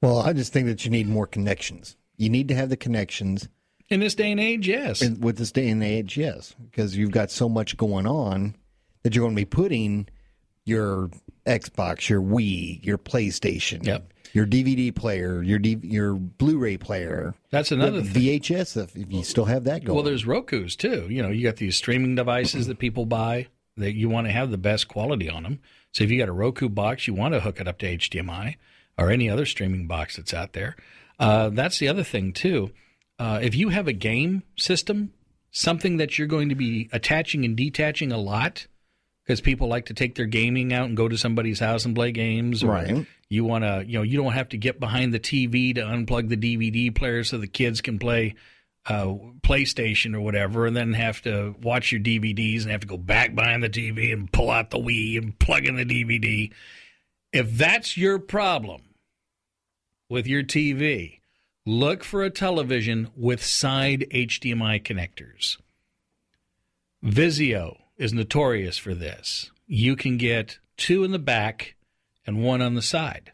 Well, 0.00 0.20
I 0.20 0.32
just 0.32 0.52
think 0.52 0.68
that 0.68 0.84
you 0.84 0.92
need 0.92 1.08
more 1.08 1.26
connections. 1.26 1.96
You 2.16 2.28
need 2.28 2.46
to 2.48 2.54
have 2.54 2.68
the 2.68 2.76
connections. 2.76 3.48
In 3.88 3.98
this 3.98 4.14
day 4.14 4.30
and 4.30 4.38
age, 4.38 4.68
yes. 4.68 5.02
In, 5.02 5.18
with 5.18 5.38
this 5.38 5.50
day 5.50 5.68
and 5.68 5.82
age, 5.82 6.16
yes. 6.16 6.54
Because 6.70 6.96
you've 6.96 7.10
got 7.10 7.32
so 7.32 7.48
much 7.48 7.76
going 7.76 8.06
on 8.06 8.54
that 9.02 9.12
you're 9.12 9.24
going 9.24 9.34
to 9.34 9.40
be 9.40 9.44
putting 9.44 10.06
your 10.64 11.10
Xbox, 11.48 12.08
your 12.08 12.20
Wii, 12.20 12.84
your 12.84 12.98
PlayStation, 12.98 13.84
Yep. 13.84 14.12
your 14.34 14.46
DVD 14.46 14.94
player, 14.94 15.42
your 15.42 15.58
D, 15.58 15.78
your 15.82 16.14
Blu-ray 16.14 16.76
player. 16.76 17.34
That's 17.50 17.72
another 17.72 18.02
the 18.02 18.38
VHS 18.40 18.76
if, 18.82 18.94
if 18.96 19.10
you 19.12 19.24
still 19.24 19.46
have 19.46 19.64
that 19.64 19.84
going. 19.84 19.94
Well, 19.96 20.04
there's 20.04 20.26
Roku's 20.26 20.76
too. 20.76 21.06
You 21.08 21.22
know, 21.22 21.30
you 21.30 21.42
got 21.42 21.56
these 21.56 21.76
streaming 21.76 22.14
devices 22.14 22.66
that 22.66 22.78
people 22.78 23.06
buy 23.06 23.46
that 23.76 23.94
you 23.94 24.08
want 24.08 24.26
to 24.26 24.32
have 24.32 24.50
the 24.50 24.58
best 24.58 24.88
quality 24.88 25.28
on 25.30 25.42
them. 25.44 25.60
So 25.92 26.04
if 26.04 26.10
you 26.10 26.18
got 26.18 26.28
a 26.28 26.32
Roku 26.32 26.68
box, 26.68 27.06
you 27.06 27.14
want 27.14 27.34
to 27.34 27.40
hook 27.40 27.60
it 27.60 27.66
up 27.68 27.78
to 27.78 27.96
HDMI 27.96 28.56
or 28.98 29.10
any 29.10 29.30
other 29.30 29.46
streaming 29.46 29.86
box 29.86 30.16
that's 30.16 30.34
out 30.34 30.52
there. 30.52 30.76
Uh, 31.18 31.48
that's 31.48 31.78
the 31.78 31.88
other 31.88 32.02
thing 32.04 32.32
too. 32.32 32.70
Uh, 33.18 33.38
if 33.42 33.54
you 33.54 33.70
have 33.70 33.88
a 33.88 33.92
game 33.92 34.42
system, 34.56 35.12
something 35.50 35.96
that 35.96 36.18
you're 36.18 36.28
going 36.28 36.48
to 36.50 36.54
be 36.54 36.88
attaching 36.92 37.44
and 37.44 37.56
detaching 37.56 38.12
a 38.12 38.18
lot, 38.18 38.66
because 39.28 39.42
people 39.42 39.68
like 39.68 39.84
to 39.86 39.94
take 39.94 40.14
their 40.14 40.24
gaming 40.24 40.72
out 40.72 40.86
and 40.86 40.96
go 40.96 41.06
to 41.06 41.18
somebody's 41.18 41.60
house 41.60 41.84
and 41.84 41.94
play 41.94 42.12
games, 42.12 42.64
Right. 42.64 43.06
You 43.28 43.44
want 43.44 43.62
to, 43.62 43.84
you 43.86 43.98
know, 43.98 44.02
you 44.02 44.16
don't 44.16 44.32
have 44.32 44.48
to 44.48 44.56
get 44.56 44.80
behind 44.80 45.12
the 45.12 45.20
TV 45.20 45.74
to 45.74 45.82
unplug 45.82 46.30
the 46.30 46.36
DVD 46.36 46.94
player 46.94 47.22
so 47.24 47.36
the 47.36 47.46
kids 47.46 47.82
can 47.82 47.98
play 47.98 48.36
uh, 48.86 49.04
PlayStation 49.42 50.14
or 50.14 50.22
whatever, 50.22 50.64
and 50.64 50.74
then 50.74 50.94
have 50.94 51.20
to 51.22 51.54
watch 51.60 51.92
your 51.92 52.00
DVDs 52.00 52.62
and 52.62 52.70
have 52.70 52.80
to 52.80 52.86
go 52.86 52.96
back 52.96 53.34
behind 53.34 53.62
the 53.62 53.68
TV 53.68 54.14
and 54.14 54.32
pull 54.32 54.48
out 54.50 54.70
the 54.70 54.78
Wii 54.78 55.18
and 55.18 55.38
plug 55.38 55.66
in 55.66 55.76
the 55.76 55.84
DVD. 55.84 56.50
If 57.30 57.52
that's 57.58 57.98
your 57.98 58.18
problem 58.18 58.80
with 60.08 60.26
your 60.26 60.42
TV, 60.42 61.20
look 61.66 62.02
for 62.02 62.22
a 62.22 62.30
television 62.30 63.10
with 63.14 63.44
side 63.44 64.06
HDMI 64.10 64.82
connectors. 64.82 65.58
Vizio 67.04 67.76
is 67.98 68.12
notorious 68.12 68.78
for 68.78 68.94
this. 68.94 69.50
You 69.66 69.96
can 69.96 70.16
get 70.16 70.58
two 70.76 71.04
in 71.04 71.10
the 71.10 71.18
back 71.18 71.74
and 72.26 72.42
one 72.42 72.62
on 72.62 72.74
the 72.74 72.82
side. 72.82 73.32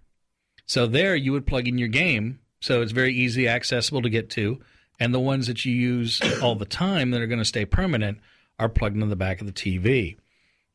So 0.66 0.87
there 0.87 1.14
you 1.14 1.33
would 1.33 1.47
plug 1.47 1.68
in 1.68 1.78
your 1.78 1.88
game, 1.88 2.40
so 2.61 2.80
it's 2.80 2.92
very 2.92 3.14
easy 3.14 3.47
accessible 3.47 4.02
to 4.02 4.09
get 4.09 4.30
to, 4.30 4.61
and 4.99 5.12
the 5.12 5.21
ones 5.21 5.47
that 5.47 5.64
you 5.64 5.75
use 5.75 6.21
all 6.42 6.54
the 6.54 6.64
time 6.64 7.11
that 7.11 7.21
are 7.21 7.26
going 7.26 7.40
to 7.40 7.44
stay 7.44 7.66
permanent 7.66 8.18
are 8.59 8.68
plugged 8.68 9.00
in 9.00 9.09
the 9.09 9.16
back 9.16 9.40
of 9.40 9.47
the 9.47 9.52
TV. 9.52 10.16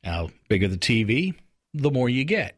Now, 0.03 0.29
bigger 0.47 0.67
the 0.67 0.77
TV, 0.77 1.33
the 1.73 1.91
more 1.91 2.09
you 2.09 2.23
get. 2.23 2.55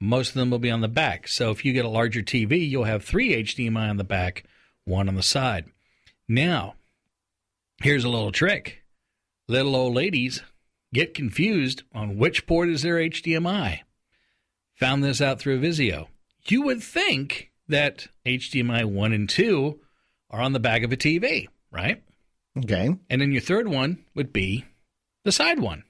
Most 0.00 0.30
of 0.30 0.34
them 0.34 0.50
will 0.50 0.58
be 0.58 0.70
on 0.70 0.82
the 0.82 0.88
back. 0.88 1.28
So 1.28 1.50
if 1.50 1.64
you 1.64 1.72
get 1.72 1.84
a 1.84 1.88
larger 1.88 2.22
TV, 2.22 2.68
you'll 2.68 2.84
have 2.84 3.04
three 3.04 3.42
HDMI 3.42 3.88
on 3.88 3.96
the 3.96 4.04
back, 4.04 4.44
one 4.84 5.08
on 5.08 5.14
the 5.14 5.22
side. 5.22 5.64
Now, 6.28 6.74
here's 7.82 8.04
a 8.04 8.08
little 8.08 8.32
trick. 8.32 8.82
Little 9.48 9.76
old 9.76 9.94
ladies 9.94 10.42
get 10.94 11.12
confused 11.12 11.82
on 11.92 12.16
which 12.16 12.46
port 12.46 12.70
is 12.70 12.82
their 12.82 12.96
HDMI. 12.96 13.80
Found 14.76 15.04
this 15.04 15.20
out 15.20 15.38
through 15.38 15.60
Vizio. 15.60 16.06
You 16.48 16.62
would 16.62 16.82
think 16.82 17.50
that 17.68 18.06
HDMI 18.24 18.84
1 18.84 19.12
and 19.12 19.28
2 19.28 19.78
are 20.30 20.40
on 20.40 20.52
the 20.52 20.60
back 20.60 20.82
of 20.82 20.92
a 20.92 20.96
TV, 20.96 21.48
right? 21.70 22.02
Okay. 22.56 22.96
And 23.10 23.20
then 23.20 23.32
your 23.32 23.40
third 23.40 23.68
one 23.68 24.04
would 24.14 24.32
be 24.32 24.64
the 25.24 25.32
side 25.32 25.60
one. 25.60 25.84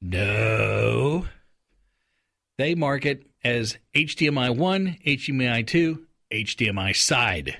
No. 0.00 1.26
They 2.58 2.74
mark 2.74 3.04
it 3.04 3.26
as 3.44 3.78
HDMI 3.94 4.56
1, 4.56 4.98
HDMI 5.06 5.66
2, 5.66 6.06
HDMI 6.32 6.96
side. 6.96 7.56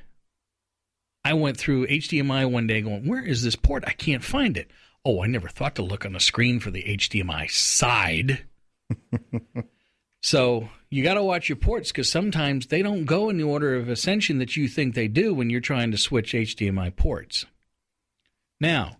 I 1.24 1.34
went 1.34 1.56
through 1.56 1.88
HDMI 1.88 2.50
one 2.50 2.66
day 2.66 2.82
going, 2.82 3.06
Where 3.06 3.24
is 3.24 3.42
this 3.42 3.56
port? 3.56 3.84
I 3.86 3.92
can't 3.92 4.22
find 4.22 4.56
it. 4.56 4.70
Oh, 5.08 5.22
I 5.22 5.28
never 5.28 5.46
thought 5.46 5.76
to 5.76 5.84
look 5.84 6.04
on 6.04 6.14
the 6.14 6.20
screen 6.20 6.58
for 6.58 6.72
the 6.72 6.82
HDMI 6.82 7.48
side. 7.48 8.44
so 10.20 10.68
you 10.90 11.04
got 11.04 11.14
to 11.14 11.22
watch 11.22 11.48
your 11.48 11.54
ports 11.54 11.92
because 11.92 12.10
sometimes 12.10 12.66
they 12.66 12.82
don't 12.82 13.04
go 13.04 13.30
in 13.30 13.36
the 13.36 13.44
order 13.44 13.76
of 13.76 13.88
ascension 13.88 14.38
that 14.38 14.56
you 14.56 14.66
think 14.66 14.96
they 14.96 15.06
do 15.06 15.32
when 15.32 15.48
you're 15.48 15.60
trying 15.60 15.92
to 15.92 15.96
switch 15.96 16.32
HDMI 16.32 16.96
ports. 16.96 17.46
Now, 18.60 18.96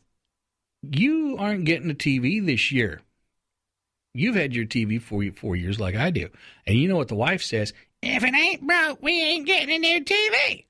you 0.81 1.39
aren't 1.41 1.65
getting 1.65 1.91
a 1.91 1.95
TV 1.95 2.47
this 2.47 2.71
year. 2.71 3.01
You've 4.15 4.37
had 4.37 4.55
your 4.55 4.65
TV 4.65 5.03
for 5.03 5.25
four 5.33 5.57
years, 5.57 5.81
like 5.81 5.97
I 5.97 6.11
do, 6.11 6.29
and 6.69 6.79
you 6.79 6.87
know 6.87 6.97
what 6.97 7.09
the 7.09 7.17
wife 7.17 7.43
says: 7.43 7.73
"If 8.01 8.23
it 8.23 8.33
ain't 8.33 8.65
broke, 8.65 9.03
we 9.03 9.21
ain't 9.21 9.45
getting 9.45 9.75
a 9.75 9.79
new 9.79 10.05
TV." 10.05 10.67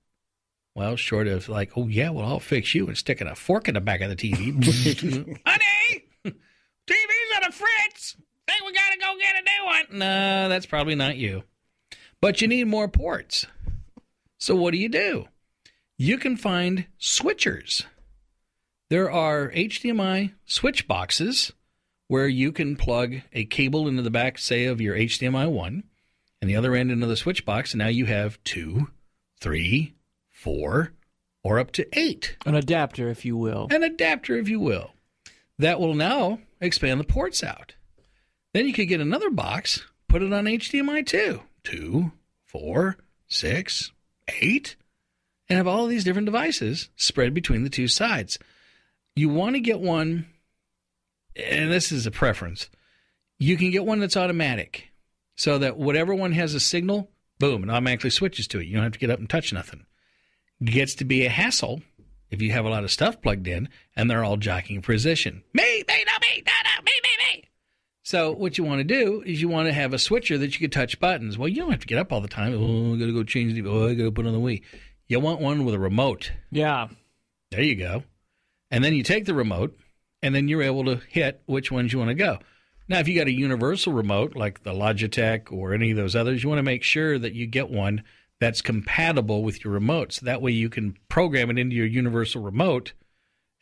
Well, 0.76 0.96
short 0.96 1.26
of 1.26 1.48
like, 1.48 1.72
"Oh 1.74 1.88
yeah, 1.88 2.10
well 2.10 2.26
I'll 2.26 2.38
fix 2.38 2.74
you," 2.74 2.86
and 2.86 2.98
sticking 2.98 3.26
a 3.26 3.34
fork 3.34 3.66
in 3.66 3.74
the 3.74 3.80
back 3.80 4.02
of 4.02 4.10
the 4.10 4.14
TV. 4.14 4.52
Honey, 5.46 6.04
TV's 6.22 7.36
on 7.36 7.44
a 7.48 7.50
fritz. 7.50 8.14
Think 8.46 8.62
we 8.66 8.74
gotta 8.74 8.98
go 9.00 9.14
get 9.18 9.36
a 9.36 9.42
new 9.42 9.64
one? 9.64 9.98
No, 9.98 10.48
that's 10.50 10.66
probably 10.66 10.94
not 10.94 11.16
you. 11.16 11.44
but 12.20 12.42
you 12.42 12.46
need 12.48 12.66
more 12.66 12.88
ports. 12.88 13.46
So 14.38 14.54
what 14.54 14.72
do 14.72 14.76
you 14.76 14.90
do? 14.90 15.28
You 15.96 16.18
can 16.18 16.36
find 16.36 16.84
switchers. 17.00 17.84
There 18.90 19.10
are 19.10 19.50
HDMI 19.52 20.34
switch 20.44 20.86
boxes 20.86 21.52
where 22.08 22.28
you 22.28 22.52
can 22.52 22.76
plug 22.76 23.16
a 23.32 23.46
cable 23.46 23.88
into 23.88 24.02
the 24.02 24.10
back, 24.10 24.36
say, 24.36 24.66
of 24.66 24.80
your 24.82 24.94
HDMI 24.94 25.50
1 25.50 25.84
and 26.42 26.50
the 26.50 26.54
other 26.54 26.74
end 26.74 26.90
into 26.92 27.06
the 27.06 27.16
switch 27.16 27.46
box, 27.46 27.72
and 27.72 27.78
now 27.78 27.88
you 27.88 28.04
have 28.04 28.38
two, 28.44 28.88
three, 29.40 29.94
four, 30.46 30.92
or 31.42 31.58
up 31.58 31.72
to 31.72 31.98
eight. 31.98 32.36
An 32.46 32.54
adapter, 32.54 33.08
if 33.08 33.24
you 33.24 33.36
will. 33.36 33.66
An 33.70 33.82
adapter, 33.82 34.36
if 34.36 34.48
you 34.48 34.60
will. 34.60 34.92
That 35.58 35.80
will 35.80 35.94
now 35.94 36.38
expand 36.60 37.00
the 37.00 37.04
ports 37.04 37.42
out. 37.42 37.74
Then 38.54 38.68
you 38.68 38.72
could 38.72 38.86
get 38.86 39.00
another 39.00 39.28
box, 39.28 39.84
put 40.08 40.22
it 40.22 40.32
on 40.32 40.44
HDMI 40.44 41.04
2, 41.04 41.42
two, 41.64 42.12
four, 42.44 42.96
six, 43.26 43.90
eight, 44.40 44.76
and 45.48 45.56
have 45.56 45.66
all 45.66 45.82
of 45.82 45.90
these 45.90 46.04
different 46.04 46.26
devices 46.26 46.90
spread 46.94 47.34
between 47.34 47.64
the 47.64 47.70
two 47.70 47.88
sides. 47.88 48.38
You 49.16 49.28
want 49.28 49.56
to 49.56 49.60
get 49.60 49.80
one, 49.80 50.26
and 51.34 51.72
this 51.72 51.90
is 51.90 52.06
a 52.06 52.12
preference. 52.12 52.70
You 53.40 53.56
can 53.56 53.72
get 53.72 53.84
one 53.84 53.98
that's 53.98 54.16
automatic, 54.16 54.92
so 55.34 55.58
that 55.58 55.76
whatever 55.76 56.14
one 56.14 56.32
has 56.32 56.54
a 56.54 56.60
signal, 56.60 57.10
boom, 57.40 57.64
it 57.64 57.70
automatically 57.70 58.10
switches 58.10 58.46
to 58.48 58.60
it. 58.60 58.68
You 58.68 58.74
don't 58.74 58.84
have 58.84 58.92
to 58.92 58.98
get 59.00 59.10
up 59.10 59.18
and 59.18 59.28
touch 59.28 59.52
nothing. 59.52 59.84
Gets 60.64 60.94
to 60.96 61.04
be 61.04 61.26
a 61.26 61.30
hassle 61.30 61.82
if 62.30 62.40
you 62.40 62.52
have 62.52 62.64
a 62.64 62.70
lot 62.70 62.84
of 62.84 62.90
stuff 62.90 63.20
plugged 63.20 63.46
in 63.46 63.68
and 63.94 64.10
they're 64.10 64.24
all 64.24 64.36
jockeying 64.36 64.82
for 64.82 64.92
position. 64.92 65.42
Me, 65.52 65.84
me, 65.86 66.04
no, 66.06 66.12
me, 66.20 66.42
no, 66.46 66.52
no, 66.64 66.82
me, 66.82 66.92
me, 67.02 67.08
me. 67.34 67.44
So 68.02 68.32
what 68.32 68.56
you 68.56 68.64
want 68.64 68.78
to 68.78 68.84
do 68.84 69.22
is 69.26 69.42
you 69.42 69.48
want 69.48 69.66
to 69.66 69.72
have 69.72 69.92
a 69.92 69.98
switcher 69.98 70.38
that 70.38 70.54
you 70.54 70.60
can 70.60 70.70
touch 70.70 71.00
buttons. 71.00 71.36
Well, 71.36 71.48
you 71.48 71.56
don't 71.56 71.72
have 71.72 71.80
to 71.80 71.86
get 71.86 71.98
up 71.98 72.12
all 72.12 72.20
the 72.20 72.28
time. 72.28 72.54
Oh, 72.54 72.94
I 72.94 72.98
got 72.98 73.06
to 73.06 73.12
go 73.12 73.24
change 73.24 73.54
the. 73.54 73.68
Oh, 73.68 73.88
I 73.88 73.94
got 73.94 74.04
to 74.04 74.12
put 74.12 74.26
on 74.26 74.32
the 74.32 74.38
Wii. 74.38 74.62
You 75.08 75.20
want 75.20 75.40
one 75.40 75.64
with 75.64 75.74
a 75.74 75.78
remote. 75.78 76.32
Yeah. 76.50 76.88
There 77.50 77.62
you 77.62 77.76
go. 77.76 78.04
And 78.70 78.82
then 78.82 78.94
you 78.94 79.02
take 79.02 79.24
the 79.24 79.34
remote, 79.34 79.76
and 80.22 80.34
then 80.34 80.48
you're 80.48 80.62
able 80.62 80.84
to 80.84 81.00
hit 81.08 81.42
which 81.46 81.70
ones 81.70 81.92
you 81.92 81.98
want 81.98 82.10
to 82.10 82.14
go. 82.14 82.38
Now, 82.88 83.00
if 83.00 83.08
you 83.08 83.18
got 83.18 83.26
a 83.26 83.32
universal 83.32 83.92
remote 83.92 84.36
like 84.36 84.62
the 84.62 84.72
Logitech 84.72 85.52
or 85.52 85.74
any 85.74 85.90
of 85.90 85.96
those 85.96 86.14
others, 86.14 86.42
you 86.42 86.48
want 86.48 86.60
to 86.60 86.64
make 86.64 86.84
sure 86.84 87.18
that 87.18 87.34
you 87.34 87.46
get 87.46 87.70
one 87.70 88.04
that's 88.40 88.60
compatible 88.60 89.42
with 89.42 89.64
your 89.64 89.72
remote. 89.72 90.12
So 90.12 90.26
that 90.26 90.42
way 90.42 90.52
you 90.52 90.68
can 90.68 90.96
program 91.08 91.50
it 91.50 91.58
into 91.58 91.74
your 91.74 91.86
universal 91.86 92.42
remote 92.42 92.92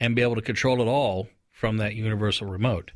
and 0.00 0.16
be 0.16 0.22
able 0.22 0.34
to 0.34 0.42
control 0.42 0.80
it 0.80 0.86
all 0.86 1.28
from 1.50 1.76
that 1.76 1.94
universal 1.94 2.48
remote. 2.48 2.92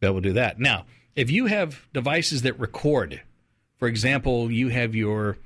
Be 0.00 0.06
able 0.06 0.22
to 0.22 0.28
do 0.28 0.32
that. 0.34 0.58
Now, 0.58 0.84
if 1.16 1.30
you 1.30 1.46
have 1.46 1.86
devices 1.92 2.42
that 2.42 2.58
record, 2.60 3.22
for 3.78 3.88
example, 3.88 4.50
you 4.50 4.68
have 4.68 4.94
your 4.94 5.38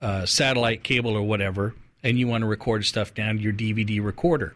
uh, 0.00 0.26
satellite 0.26 0.82
cable 0.82 1.12
or 1.12 1.22
whatever, 1.22 1.74
and 2.02 2.18
you 2.18 2.26
want 2.26 2.42
to 2.42 2.48
record 2.48 2.86
stuff 2.86 3.14
down 3.14 3.36
to 3.36 3.42
your 3.42 3.52
DVD 3.52 4.02
recorder 4.02 4.54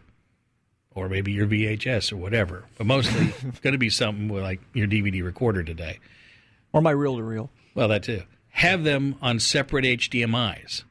or 0.95 1.09
maybe 1.09 1.31
your 1.31 1.45
VHS 1.45 2.11
or 2.11 2.17
whatever. 2.17 2.63
But 2.77 2.87
mostly 2.87 3.27
it's 3.43 3.59
going 3.59 3.73
to 3.73 3.77
be 3.77 3.89
something 3.89 4.29
like 4.29 4.61
your 4.73 4.87
DVD 4.87 5.23
recorder 5.23 5.63
today. 5.63 5.99
Or 6.73 6.81
my 6.81 6.91
reel 6.91 7.17
to 7.17 7.23
reel. 7.23 7.49
Well, 7.75 7.89
that 7.89 8.03
too. 8.03 8.23
Have 8.55 8.85
them 8.85 9.15
on 9.21 9.39
separate 9.39 9.83
HDMIs 9.83 10.83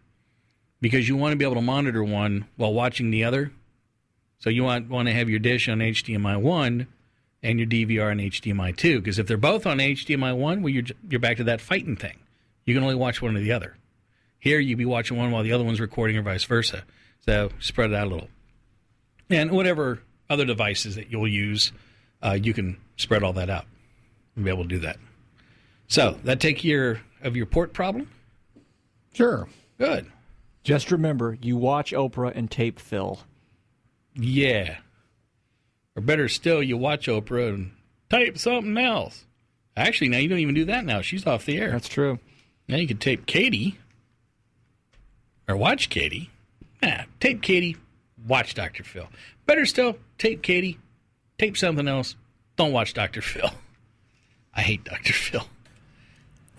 because 0.82 1.08
you 1.08 1.16
want 1.16 1.32
to 1.32 1.36
be 1.36 1.46
able 1.46 1.54
to 1.54 1.62
monitor 1.62 2.04
one 2.04 2.44
while 2.56 2.74
watching 2.74 3.10
the 3.10 3.24
other. 3.24 3.52
So 4.38 4.50
you 4.50 4.64
want 4.64 4.90
want 4.90 5.08
to 5.08 5.14
have 5.14 5.30
your 5.30 5.38
dish 5.38 5.66
on 5.66 5.78
HDMI 5.78 6.42
one 6.42 6.88
and 7.42 7.58
your 7.58 7.66
DVR 7.66 8.10
on 8.10 8.18
HDMI 8.18 8.76
two 8.76 9.00
because 9.00 9.18
if 9.18 9.26
they're 9.26 9.38
both 9.38 9.66
on 9.66 9.78
HDMI 9.78 10.36
one, 10.36 10.62
well 10.62 10.74
you're 10.74 10.84
you're 11.08 11.20
back 11.20 11.38
to 11.38 11.44
that 11.44 11.62
fighting 11.62 11.96
thing. 11.96 12.18
You 12.66 12.74
can 12.74 12.82
only 12.82 12.96
watch 12.96 13.22
one 13.22 13.34
or 13.34 13.40
the 13.40 13.52
other. 13.52 13.78
Here 14.38 14.60
you'd 14.60 14.76
be 14.76 14.84
watching 14.84 15.16
one 15.16 15.30
while 15.30 15.42
the 15.42 15.52
other 15.52 15.64
one's 15.64 15.80
recording 15.80 16.18
or 16.18 16.22
vice 16.22 16.44
versa. 16.44 16.84
So 17.20 17.48
spread 17.60 17.92
it 17.92 17.96
out 17.96 18.08
a 18.08 18.10
little. 18.10 18.28
And 19.30 19.50
whatever 19.50 20.02
other 20.28 20.44
devices 20.44 20.96
that 20.96 21.10
you'll 21.10 21.28
use, 21.28 21.72
uh, 22.22 22.32
you 22.32 22.52
can 22.52 22.76
spread 22.98 23.22
all 23.22 23.32
that 23.32 23.48
out 23.48 23.64
and 24.36 24.44
be 24.44 24.50
able 24.50 24.64
to 24.64 24.68
do 24.68 24.80
that. 24.80 24.98
So 25.88 26.18
that 26.24 26.40
take 26.40 26.58
care 26.58 27.00
of 27.22 27.36
your 27.36 27.46
port 27.46 27.72
problem. 27.72 28.10
Sure. 29.12 29.48
Good. 29.78 30.10
Just 30.62 30.90
remember, 30.90 31.36
you 31.40 31.56
watch 31.56 31.92
Oprah 31.92 32.32
and 32.34 32.50
tape 32.50 32.80
Phil. 32.80 33.20
Yeah. 34.14 34.78
Or 35.94 36.02
better 36.02 36.28
still, 36.28 36.62
you 36.62 36.76
watch 36.76 37.06
Oprah 37.06 37.54
and 37.54 37.72
tape 38.10 38.38
something 38.38 38.76
else. 38.78 39.26
Actually, 39.76 40.08
now 40.08 40.18
you 40.18 40.28
don't 40.28 40.38
even 40.38 40.54
do 40.54 40.64
that 40.66 40.84
now. 40.84 41.00
She's 41.00 41.26
off 41.26 41.44
the 41.44 41.58
air. 41.58 41.70
That's 41.70 41.88
true. 41.88 42.18
Now 42.68 42.76
you 42.76 42.86
can 42.86 42.98
tape 42.98 43.26
Katie 43.26 43.78
or 45.48 45.56
watch 45.56 45.90
Katie. 45.90 46.30
Nah, 46.82 47.02
tape 47.20 47.42
Katie, 47.42 47.76
watch 48.26 48.54
Dr. 48.54 48.84
Phil. 48.84 49.08
Better 49.46 49.66
still, 49.66 49.96
tape 50.18 50.42
Katie, 50.42 50.78
tape 51.38 51.56
something 51.56 51.88
else. 51.88 52.16
Don't 52.56 52.72
watch 52.72 52.94
Dr. 52.94 53.20
Phil. 53.20 53.50
I 54.54 54.62
hate 54.62 54.84
Dr. 54.84 55.12
Phil. 55.12 55.46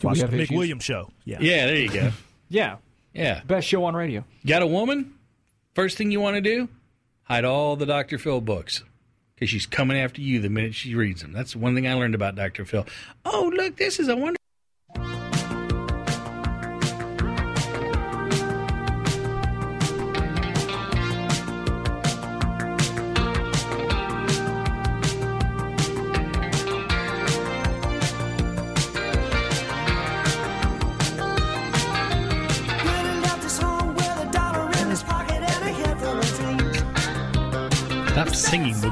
Watch 0.05 0.17
the 0.19 0.25
have 0.25 0.33
issues? 0.33 0.55
Williams 0.57 0.83
show. 0.83 1.11
Yeah. 1.25 1.37
Yeah, 1.41 1.65
there 1.67 1.77
you 1.77 1.89
go. 1.89 2.11
Yeah. 2.49 2.77
Yeah. 3.13 3.41
Best 3.47 3.67
show 3.67 3.83
on 3.85 3.95
radio. 3.95 4.23
Got 4.45 4.61
a 4.61 4.67
woman? 4.67 5.15
First 5.73 5.97
thing 5.97 6.11
you 6.11 6.21
want 6.21 6.35
to 6.35 6.41
do? 6.41 6.69
Hide 7.23 7.43
all 7.43 7.75
the 7.75 7.87
Dr. 7.87 8.17
Phil 8.19 8.39
books. 8.39 8.83
Because 9.33 9.49
she's 9.49 9.65
coming 9.65 9.97
after 9.97 10.21
you 10.21 10.39
the 10.39 10.49
minute 10.49 10.75
she 10.75 10.93
reads 10.95 11.21
them. 11.21 11.33
That's 11.33 11.55
one 11.55 11.73
thing 11.75 11.87
I 11.87 11.93
learned 11.95 12.13
about 12.15 12.35
Dr. 12.35 12.63
Phil. 12.65 12.85
Oh, 13.25 13.51
look, 13.53 13.77
this 13.77 13.99
is 13.99 14.07
a 14.07 14.15
wonder. 14.15 14.37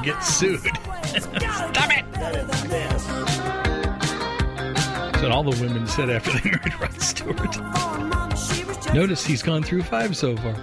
Get 0.04 0.20
sued. 0.24 0.60
Stop 0.62 1.89
it! 1.98 2.06
That's 4.13 5.22
what 5.22 5.32
all 5.32 5.44
the 5.44 5.58
women 5.62 5.88
said 5.88 6.10
after 6.10 6.32
they 6.32 6.52
married 6.52 6.80
Rod 6.80 7.02
Stewart. 7.02 8.94
Notice 8.94 9.26
he's 9.26 9.42
gone 9.42 9.63
through 9.63 9.84
five 9.84 10.16
so 10.16 10.36
far. 10.38 10.56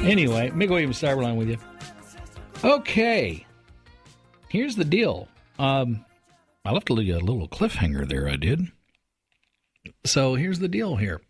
Anyway, 0.00 0.50
Mick 0.50 0.68
Williams 0.70 1.00
Cyberline 1.00 1.36
with 1.36 1.48
you. 1.48 1.56
Okay, 2.64 3.46
here's 4.48 4.76
the 4.76 4.84
deal. 4.84 5.28
Um, 5.58 6.04
I 6.64 6.72
left 6.72 6.90
a 6.90 6.92
little, 6.94 7.48
cliffhanger 7.48 8.08
there. 8.08 8.28
I 8.28 8.36
did. 8.36 8.70
So 10.04 10.34
here's 10.34 10.58
the 10.58 10.68
deal. 10.68 10.96
Here, 10.96 11.20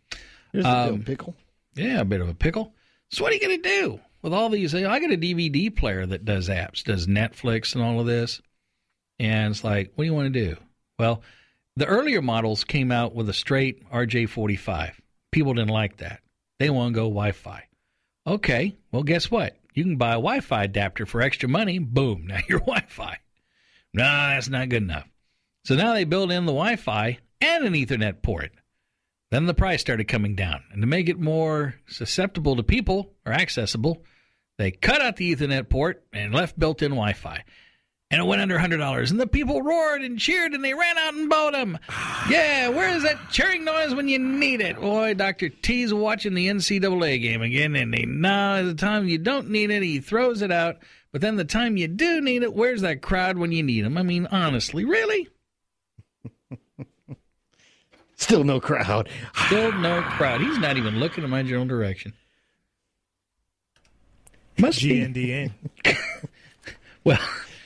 Here's 0.52 0.64
the 0.64 0.70
Um, 0.70 0.96
deal, 0.96 1.04
pickle. 1.04 1.36
yeah, 1.74 2.00
a 2.00 2.04
bit 2.04 2.20
of 2.20 2.28
a 2.28 2.34
pickle. 2.34 2.74
So 3.10 3.22
what 3.22 3.32
are 3.32 3.34
you 3.36 3.40
going 3.40 3.60
to 3.62 3.68
do 3.68 4.00
with 4.22 4.32
all 4.32 4.48
these? 4.48 4.74
I 4.74 4.98
got 5.00 5.12
a 5.12 5.16
DVD 5.16 5.74
player 5.74 6.06
that 6.06 6.24
does 6.24 6.48
apps, 6.48 6.84
does 6.84 7.06
Netflix 7.06 7.74
and 7.74 7.82
all 7.82 8.00
of 8.00 8.06
this, 8.06 8.40
and 9.18 9.52
it's 9.52 9.64
like, 9.64 9.92
what 9.94 10.04
do 10.04 10.06
you 10.06 10.14
want 10.14 10.32
to 10.32 10.46
do? 10.46 10.56
Well, 10.98 11.22
the 11.76 11.86
earlier 11.86 12.20
models 12.22 12.64
came 12.64 12.92
out 12.92 13.14
with 13.14 13.28
a 13.28 13.34
straight 13.34 13.88
RJ45. 13.90 14.92
People 15.32 15.54
didn't 15.54 15.70
like 15.70 15.98
that. 15.98 16.20
They 16.58 16.70
want 16.70 16.94
to 16.94 17.00
go 17.00 17.04
Wi-Fi. 17.04 17.64
Okay, 18.26 18.76
well, 18.92 19.02
guess 19.02 19.30
what? 19.30 19.56
You 19.74 19.84
can 19.84 19.96
buy 19.96 20.10
a 20.10 20.14
Wi-Fi 20.14 20.64
adapter 20.64 21.06
for 21.06 21.22
extra 21.22 21.48
money. 21.48 21.78
Boom, 21.78 22.26
now 22.28 22.40
you're 22.48 22.60
Wi-Fi. 22.60 23.18
Nah, 23.94 24.30
that's 24.30 24.48
not 24.48 24.68
good 24.68 24.82
enough. 24.82 25.08
So 25.64 25.74
now 25.74 25.94
they 25.94 26.04
build 26.04 26.30
in 26.30 26.46
the 26.46 26.52
Wi-Fi 26.52 27.18
and 27.40 27.64
an 27.64 27.74
Ethernet 27.74 28.22
port. 28.22 28.52
Then 29.30 29.46
the 29.46 29.54
price 29.54 29.80
started 29.80 30.08
coming 30.08 30.34
down. 30.34 30.64
And 30.72 30.82
to 30.82 30.86
make 30.86 31.08
it 31.08 31.18
more 31.18 31.76
susceptible 31.86 32.56
to 32.56 32.62
people 32.62 33.12
or 33.24 33.32
accessible, 33.32 34.02
they 34.58 34.72
cut 34.72 35.00
out 35.00 35.16
the 35.16 35.34
Ethernet 35.34 35.68
port 35.68 36.02
and 36.12 36.34
left 36.34 36.58
built 36.58 36.82
in 36.82 36.90
Wi 36.90 37.12
Fi. 37.12 37.44
And 38.12 38.20
it 38.20 38.24
went 38.26 38.42
under 38.42 38.58
$100. 38.58 39.10
And 39.10 39.20
the 39.20 39.26
people 39.28 39.62
roared 39.62 40.02
and 40.02 40.18
cheered 40.18 40.52
and 40.52 40.64
they 40.64 40.74
ran 40.74 40.98
out 40.98 41.14
and 41.14 41.28
bought 41.28 41.52
them. 41.52 41.78
Yeah, 42.28 42.68
where 42.68 42.90
is 42.90 43.02
that 43.02 43.30
cheering 43.30 43.64
noise 43.64 43.94
when 43.94 44.06
you 44.06 44.18
need 44.18 44.60
it? 44.60 44.78
Boy, 44.78 45.14
Dr. 45.14 45.48
T's 45.48 45.92
watching 45.92 46.34
the 46.34 46.48
NCAA 46.48 47.20
game 47.20 47.42
again. 47.42 47.74
And 47.74 47.94
he, 47.94 48.04
no, 48.04 48.66
the 48.66 48.74
time 48.74 49.08
you 49.08 49.18
don't 49.18 49.48
need 49.50 49.70
it, 49.70 49.82
he 49.82 50.00
throws 50.00 50.42
it 50.42 50.52
out. 50.52 50.76
But 51.12 51.22
then 51.22 51.36
the 51.36 51.44
time 51.44 51.76
you 51.76 51.88
do 51.88 52.20
need 52.20 52.42
it, 52.42 52.54
where's 52.54 52.82
that 52.82 53.00
crowd 53.00 53.38
when 53.38 53.52
you 53.52 53.62
need 53.62 53.84
them? 53.84 53.96
I 53.96 54.02
mean, 54.02 54.28
honestly, 54.30 54.84
really? 54.84 55.28
Still 58.20 58.44
no 58.44 58.60
crowd. 58.60 59.08
Still 59.46 59.72
no 59.72 60.02
crowd. 60.02 60.40
He's 60.40 60.58
not 60.58 60.76
even 60.76 61.00
looking 61.00 61.24
in 61.24 61.30
my 61.30 61.42
general 61.42 61.64
direction. 61.66 62.12
Must 64.58 64.80
be. 64.80 65.00
GNDN. 65.00 65.52
Well, 67.02 67.18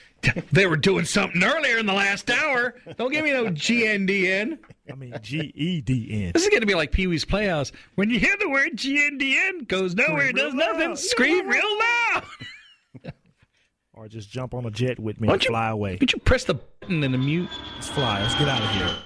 they 0.52 0.64
were 0.66 0.76
doing 0.76 1.04
something 1.04 1.42
earlier 1.42 1.78
in 1.78 1.86
the 1.86 1.92
last 1.92 2.30
hour. 2.30 2.76
Don't 2.96 3.10
give 3.10 3.24
me 3.24 3.32
no 3.32 3.46
GNDN. 3.46 4.60
I 4.88 4.94
mean 4.94 5.12
G 5.20 5.52
E 5.56 5.80
D 5.80 6.08
N. 6.26 6.30
This 6.32 6.44
is 6.44 6.50
going 6.50 6.60
to 6.60 6.68
be 6.68 6.76
like 6.76 6.92
Pee 6.92 7.08
Wee's 7.08 7.24
Playhouse. 7.24 7.72
When 7.96 8.10
you 8.10 8.20
hear 8.20 8.36
the 8.38 8.48
word 8.48 8.76
GNDN, 8.76 9.66
goes 9.66 9.96
nowhere, 9.96 10.28
Scream 10.28 10.36
does 10.36 10.54
nothing, 10.54 10.88
loud. 10.90 10.98
scream 11.00 11.48
real 11.48 11.78
loud. 12.14 12.24
Or 13.92 14.06
just 14.08 14.30
jump 14.30 14.54
on 14.54 14.64
a 14.66 14.70
jet 14.70 14.98
with 15.00 15.20
me 15.20 15.26
Why 15.28 15.34
and 15.34 15.40
don't 15.40 15.44
you- 15.48 15.50
fly 15.52 15.68
away. 15.70 15.96
Could 15.98 16.12
you 16.12 16.20
press 16.20 16.44
the 16.44 16.54
button 16.54 17.02
and 17.02 17.12
the 17.14 17.18
mute? 17.18 17.48
Let's 17.74 17.88
fly. 17.88 18.22
Let's 18.22 18.34
get 18.36 18.48
out 18.48 18.62
of 18.62 18.70
here. 18.70 18.96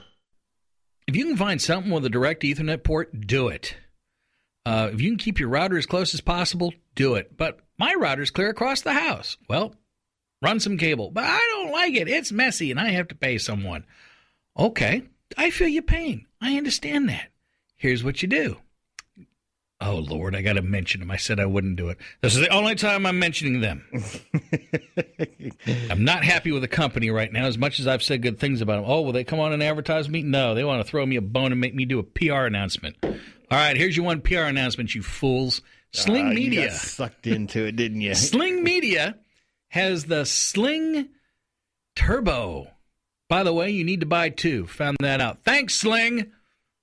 If 1.08 1.16
you 1.16 1.24
can 1.24 1.38
find 1.38 1.60
something 1.60 1.90
with 1.90 2.04
a 2.04 2.10
direct 2.10 2.42
Ethernet 2.42 2.84
port, 2.84 3.18
do 3.18 3.48
it. 3.48 3.74
Uh, 4.66 4.90
if 4.92 5.00
you 5.00 5.08
can 5.08 5.16
keep 5.16 5.40
your 5.40 5.48
router 5.48 5.78
as 5.78 5.86
close 5.86 6.12
as 6.12 6.20
possible, 6.20 6.74
do 6.94 7.14
it. 7.14 7.34
But 7.34 7.60
my 7.78 7.94
router's 7.94 8.30
clear 8.30 8.50
across 8.50 8.82
the 8.82 8.92
house. 8.92 9.38
Well, 9.48 9.74
run 10.42 10.60
some 10.60 10.76
cable. 10.76 11.10
But 11.10 11.24
I 11.24 11.38
don't 11.54 11.72
like 11.72 11.94
it. 11.94 12.10
It's 12.10 12.30
messy 12.30 12.70
and 12.70 12.78
I 12.78 12.90
have 12.90 13.08
to 13.08 13.14
pay 13.14 13.38
someone. 13.38 13.86
Okay, 14.58 15.04
I 15.34 15.48
feel 15.48 15.68
your 15.68 15.82
pain. 15.82 16.26
I 16.42 16.58
understand 16.58 17.08
that. 17.08 17.30
Here's 17.76 18.04
what 18.04 18.20
you 18.20 18.28
do. 18.28 18.58
Oh, 19.80 19.96
Lord, 19.96 20.34
I 20.34 20.42
got 20.42 20.54
to 20.54 20.62
mention 20.62 20.98
them. 21.00 21.10
I 21.10 21.16
said 21.16 21.38
I 21.38 21.46
wouldn't 21.46 21.76
do 21.76 21.88
it. 21.88 21.98
This 22.20 22.34
is 22.34 22.40
the 22.40 22.48
only 22.48 22.74
time 22.74 23.06
I'm 23.06 23.18
mentioning 23.20 23.60
them. 23.60 23.84
I'm 25.88 26.02
not 26.02 26.24
happy 26.24 26.50
with 26.50 26.62
the 26.62 26.68
company 26.68 27.10
right 27.10 27.32
now 27.32 27.44
as 27.44 27.56
much 27.56 27.78
as 27.78 27.86
I've 27.86 28.02
said 28.02 28.22
good 28.22 28.40
things 28.40 28.60
about 28.60 28.82
them. 28.82 28.90
Oh, 28.90 29.02
will 29.02 29.12
they 29.12 29.22
come 29.22 29.38
on 29.38 29.52
and 29.52 29.62
advertise 29.62 30.08
me? 30.08 30.22
No, 30.22 30.56
they 30.56 30.64
want 30.64 30.84
to 30.84 30.90
throw 30.90 31.06
me 31.06 31.14
a 31.14 31.20
bone 31.20 31.52
and 31.52 31.60
make 31.60 31.76
me 31.76 31.84
do 31.84 32.00
a 32.00 32.02
PR 32.02 32.46
announcement. 32.46 32.96
All 33.04 33.12
right, 33.50 33.76
here's 33.76 33.96
your 33.96 34.04
one 34.04 34.20
PR 34.20 34.40
announcement, 34.40 34.96
you 34.96 35.02
fools. 35.02 35.62
Sling 35.92 36.26
ah, 36.26 36.30
you 36.30 36.34
Media. 36.34 36.72
sucked 36.72 37.26
into 37.28 37.64
it, 37.64 37.76
didn't 37.76 38.00
you? 38.00 38.14
Sling 38.14 38.62
Media 38.64 39.16
has 39.68 40.06
the 40.06 40.24
Sling 40.26 41.08
Turbo. 41.94 42.66
By 43.28 43.42
the 43.42 43.54
way, 43.54 43.70
you 43.70 43.84
need 43.84 44.00
to 44.00 44.06
buy 44.06 44.30
two. 44.30 44.66
Found 44.66 44.96
that 45.00 45.20
out. 45.20 45.44
Thanks, 45.44 45.74
Sling. 45.74 46.32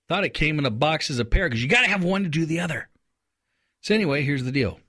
Thought 0.07 0.23
it 0.23 0.33
came 0.33 0.59
in 0.59 0.65
a 0.65 0.71
box 0.71 1.09
as 1.09 1.19
a 1.19 1.25
pair 1.25 1.49
because 1.49 1.63
you 1.63 1.69
got 1.69 1.81
to 1.81 1.89
have 1.89 2.03
one 2.03 2.23
to 2.23 2.29
do 2.29 2.45
the 2.45 2.59
other. 2.59 2.89
So, 3.81 3.95
anyway, 3.95 4.23
here's 4.23 4.43
the 4.43 4.51
deal 4.51 4.79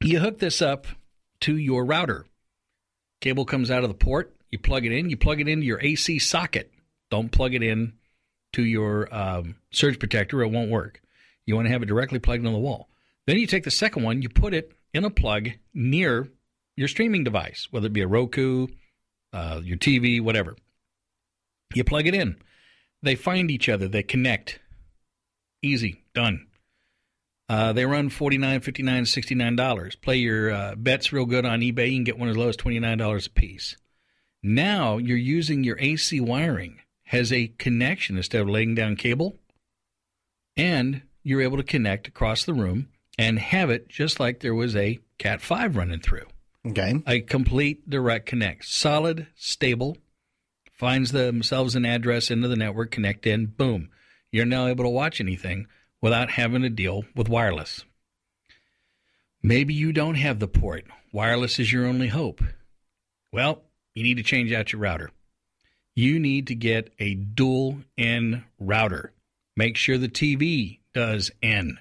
you 0.00 0.20
hook 0.20 0.38
this 0.38 0.60
up 0.60 0.86
to 1.40 1.56
your 1.56 1.84
router. 1.84 2.26
Cable 3.20 3.44
comes 3.44 3.70
out 3.70 3.82
of 3.82 3.88
the 3.88 3.94
port. 3.94 4.34
You 4.50 4.58
plug 4.58 4.84
it 4.84 4.92
in. 4.92 5.10
You 5.10 5.16
plug 5.16 5.40
it 5.40 5.48
into 5.48 5.66
your 5.66 5.80
AC 5.82 6.18
socket. 6.18 6.72
Don't 7.10 7.32
plug 7.32 7.54
it 7.54 7.62
in 7.62 7.94
to 8.52 8.62
your 8.62 9.12
um, 9.14 9.56
surge 9.70 9.98
protector. 9.98 10.42
It 10.42 10.48
won't 10.48 10.70
work. 10.70 11.00
You 11.46 11.54
want 11.54 11.66
to 11.66 11.72
have 11.72 11.82
it 11.82 11.86
directly 11.86 12.18
plugged 12.18 12.46
on 12.46 12.52
the 12.52 12.58
wall. 12.58 12.88
Then 13.26 13.38
you 13.38 13.46
take 13.46 13.64
the 13.64 13.70
second 13.70 14.02
one. 14.02 14.22
You 14.22 14.28
put 14.28 14.54
it 14.54 14.72
in 14.92 15.04
a 15.04 15.10
plug 15.10 15.50
near 15.74 16.28
your 16.76 16.88
streaming 16.88 17.24
device, 17.24 17.68
whether 17.70 17.86
it 17.86 17.92
be 17.92 18.02
a 18.02 18.06
Roku, 18.06 18.66
uh, 19.32 19.60
your 19.64 19.78
TV, 19.78 20.20
whatever. 20.20 20.56
You 21.74 21.84
plug 21.84 22.06
it 22.06 22.14
in. 22.14 22.36
They 23.02 23.14
find 23.14 23.50
each 23.50 23.68
other. 23.68 23.88
They 23.88 24.02
connect. 24.02 24.60
Easy. 25.62 26.02
Done. 26.14 26.46
Uh, 27.48 27.72
they 27.72 27.86
run 27.86 28.10
$49, 28.10 28.60
$59, 28.60 29.02
$69. 29.02 30.00
Play 30.00 30.16
your 30.16 30.50
uh, 30.50 30.74
bets 30.76 31.12
real 31.12 31.26
good 31.26 31.46
on 31.46 31.60
eBay. 31.60 31.90
You 31.90 31.98
can 31.98 32.04
get 32.04 32.18
one 32.18 32.28
as 32.28 32.36
low 32.36 32.48
as 32.48 32.56
$29 32.56 33.26
a 33.26 33.30
piece. 33.30 33.76
Now 34.42 34.98
you're 34.98 35.16
using 35.16 35.64
your 35.64 35.78
AC 35.78 36.20
wiring 36.20 36.80
has 37.06 37.32
a 37.32 37.48
connection 37.58 38.16
instead 38.16 38.40
of 38.40 38.48
laying 38.48 38.74
down 38.74 38.96
cable, 38.96 39.36
and 40.56 41.02
you're 41.22 41.40
able 41.42 41.56
to 41.56 41.62
connect 41.62 42.08
across 42.08 42.44
the 42.44 42.54
room 42.54 42.88
and 43.18 43.38
have 43.38 43.70
it 43.70 43.88
just 43.88 44.18
like 44.18 44.40
there 44.40 44.54
was 44.54 44.74
a 44.74 44.98
Cat 45.18 45.40
5 45.40 45.76
running 45.76 46.00
through. 46.00 46.26
Okay. 46.66 47.00
A 47.06 47.20
complete 47.20 47.88
direct 47.88 48.26
connect. 48.26 48.66
Solid, 48.66 49.28
stable, 49.36 49.96
finds 50.76 51.12
themselves 51.12 51.74
an 51.74 51.84
address 51.84 52.30
into 52.30 52.48
the 52.48 52.56
network, 52.56 52.90
connect 52.90 53.26
in, 53.26 53.46
boom. 53.46 53.90
You're 54.30 54.44
now 54.44 54.66
able 54.66 54.84
to 54.84 54.90
watch 54.90 55.20
anything 55.20 55.66
without 56.02 56.30
having 56.30 56.62
to 56.62 56.68
deal 56.68 57.04
with 57.14 57.28
wireless. 57.28 57.84
Maybe 59.42 59.74
you 59.74 59.92
don't 59.92 60.16
have 60.16 60.38
the 60.38 60.48
port. 60.48 60.84
Wireless 61.12 61.58
is 61.58 61.72
your 61.72 61.86
only 61.86 62.08
hope. 62.08 62.42
Well, 63.32 63.62
you 63.94 64.02
need 64.02 64.18
to 64.18 64.22
change 64.22 64.52
out 64.52 64.72
your 64.72 64.80
router. 64.80 65.10
You 65.94 66.18
need 66.18 66.48
to 66.48 66.54
get 66.54 66.92
a 66.98 67.14
dual 67.14 67.78
N 67.96 68.44
router. 68.58 69.12
Make 69.56 69.76
sure 69.76 69.96
the 69.96 70.08
TV 70.08 70.80
does 70.92 71.30
N. 71.42 71.78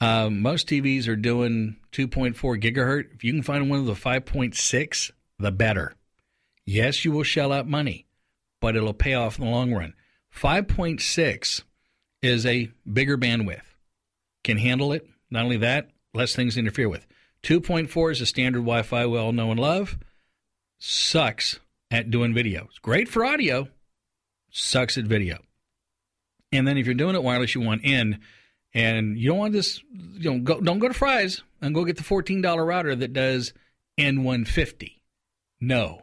Uh, 0.00 0.28
most 0.28 0.68
TVs 0.68 1.08
are 1.08 1.16
doing 1.16 1.76
2.4 1.92 2.34
gigahertz. 2.60 3.14
If 3.14 3.24
you 3.24 3.32
can 3.32 3.42
find 3.42 3.70
one 3.70 3.78
of 3.78 3.86
the 3.86 3.94
5.6, 3.94 5.12
the 5.38 5.52
better. 5.52 5.94
Yes, 6.64 7.04
you 7.04 7.12
will 7.12 7.22
shell 7.22 7.52
out 7.52 7.66
money, 7.66 8.06
but 8.60 8.76
it'll 8.76 8.94
pay 8.94 9.14
off 9.14 9.38
in 9.38 9.44
the 9.44 9.50
long 9.50 9.72
run. 9.72 9.94
5.6 10.34 11.62
is 12.22 12.46
a 12.46 12.70
bigger 12.90 13.18
bandwidth, 13.18 13.74
can 14.44 14.58
handle 14.58 14.92
it. 14.92 15.06
Not 15.30 15.44
only 15.44 15.56
that, 15.58 15.90
less 16.14 16.34
things 16.34 16.54
to 16.54 16.60
interfere 16.60 16.88
with. 16.88 17.06
2.4 17.42 18.12
is 18.12 18.20
a 18.20 18.26
standard 18.26 18.60
Wi 18.60 18.82
Fi 18.82 19.06
we 19.06 19.18
all 19.18 19.32
know 19.32 19.50
and 19.50 19.58
love. 19.58 19.98
Sucks 20.78 21.58
at 21.90 22.10
doing 22.10 22.34
video. 22.34 22.66
It's 22.70 22.78
great 22.78 23.08
for 23.08 23.24
audio, 23.24 23.68
sucks 24.50 24.96
at 24.96 25.04
video. 25.04 25.38
And 26.52 26.68
then 26.68 26.76
if 26.76 26.86
you're 26.86 26.94
doing 26.94 27.14
it 27.14 27.22
wireless, 27.22 27.54
you 27.54 27.60
want 27.62 27.84
in, 27.84 28.20
and 28.74 29.18
you 29.18 29.30
don't 29.30 29.38
want 29.38 29.52
this. 29.52 29.82
You 29.90 30.32
know, 30.32 30.38
go, 30.40 30.60
don't 30.60 30.78
go 30.78 30.88
to 30.88 30.94
Fry's 30.94 31.42
and 31.60 31.74
go 31.74 31.84
get 31.84 31.96
the 31.96 32.02
$14 32.02 32.66
router 32.66 32.94
that 32.94 33.12
does 33.12 33.52
N150. 33.98 35.00
No, 35.60 36.01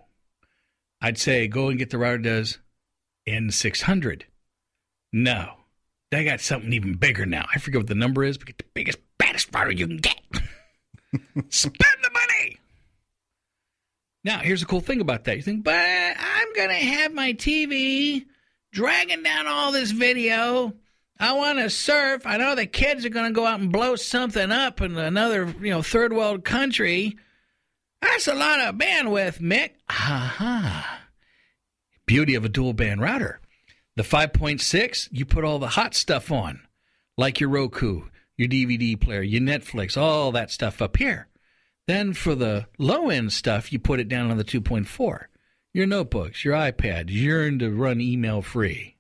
I'd 1.02 1.18
say 1.18 1.48
go 1.48 1.70
and 1.70 1.80
get 1.80 1.90
the 1.90 1.98
router 1.98 2.18
does 2.18 2.60
N600. 3.28 4.24
No, 5.14 5.54
they 6.12 6.24
got 6.24 6.42
something 6.42 6.74
even 6.74 6.96
bigger 6.96 7.26
now. 7.26 7.46
I 7.54 7.60
forget 7.60 7.80
what 7.80 7.88
the 7.88 7.96
number 7.96 8.24
is, 8.24 8.38
but 8.38 8.48
get 8.48 8.58
the 8.58 8.66
biggest, 8.74 9.00
baddest 9.18 9.54
router 9.54 9.72
you 9.72 9.88
can 9.88 9.98
get. 9.98 10.20
Spend 11.50 11.98
the 12.04 12.12
money. 12.12 12.58
Now, 14.24 14.40
here's 14.40 14.60
the 14.60 14.66
cool 14.66 14.82
thing 14.82 15.02
about 15.02 15.24
that. 15.24 15.38
You 15.38 15.42
think, 15.42 15.64
but 15.64 15.74
I'm 15.74 16.54
going 16.54 16.70
to 16.70 16.76
have 16.76 17.14
my 17.14 17.34
TV 17.34 18.26
dragging 18.72 19.24
down 19.24 19.48
all 19.48 19.72
this 19.72 19.92
video. 19.92 20.74
I 21.20 21.34
want 21.34 21.60
to 21.60 21.70
surf. 21.70 22.26
I 22.26 22.38
know 22.38 22.56
the 22.56 22.66
kids 22.66 23.06
are 23.06 23.10
going 23.10 23.28
to 23.28 23.36
go 23.36 23.46
out 23.46 23.60
and 23.60 23.72
blow 23.72 23.96
something 23.96 24.52
up 24.52 24.82
in 24.82 24.98
another, 24.98 25.54
you 25.62 25.70
know, 25.70 25.82
third 25.82 26.14
world 26.14 26.46
country. 26.46 27.18
That's 28.02 28.28
a 28.28 28.34
lot 28.34 28.60
of 28.60 28.76
bandwidth, 28.76 29.40
Mick. 29.40 29.72
Aha. 29.90 31.02
Beauty 32.06 32.36
of 32.36 32.46
a 32.46 32.50
dual 32.50 32.74
band 32.74 33.02
router. 33.02 33.40
The 33.96 34.04
5.6, 34.04 35.10
you 35.12 35.26
put 35.26 35.44
all 35.44 35.60
the 35.60 35.70
hot 35.70 35.94
stuff 35.94 36.32
on, 36.32 36.62
like 37.18 37.40
your 37.40 37.50
Roku, 37.50 38.04
your 38.38 38.48
DVD 38.48 39.00
player, 39.00 39.22
your 39.22 39.42
Netflix, 39.42 39.98
all 39.98 40.32
that 40.32 40.52
stuff 40.52 40.82
up 40.82 40.98
here. 40.98 41.28
Then 41.88 42.14
for 42.14 42.36
the 42.36 42.68
low 42.78 43.10
end 43.10 43.34
stuff, 43.34 43.74
you 43.74 43.80
put 43.80 44.00
it 44.00 44.08
down 44.08 44.32
on 44.32 44.38
the 44.38 44.44
2.4. 44.44 45.26
Your 45.74 45.86
notebooks, 45.86 46.46
your 46.46 46.56
iPad, 46.56 47.10
yearn 47.10 47.60
to 47.60 47.70
run 47.70 48.00
email 48.00 48.42
free. 48.42 48.96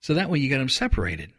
So 0.00 0.14
that 0.14 0.28
way 0.28 0.38
you 0.40 0.50
got 0.50 0.58
them 0.58 0.68
separated. 0.68 1.32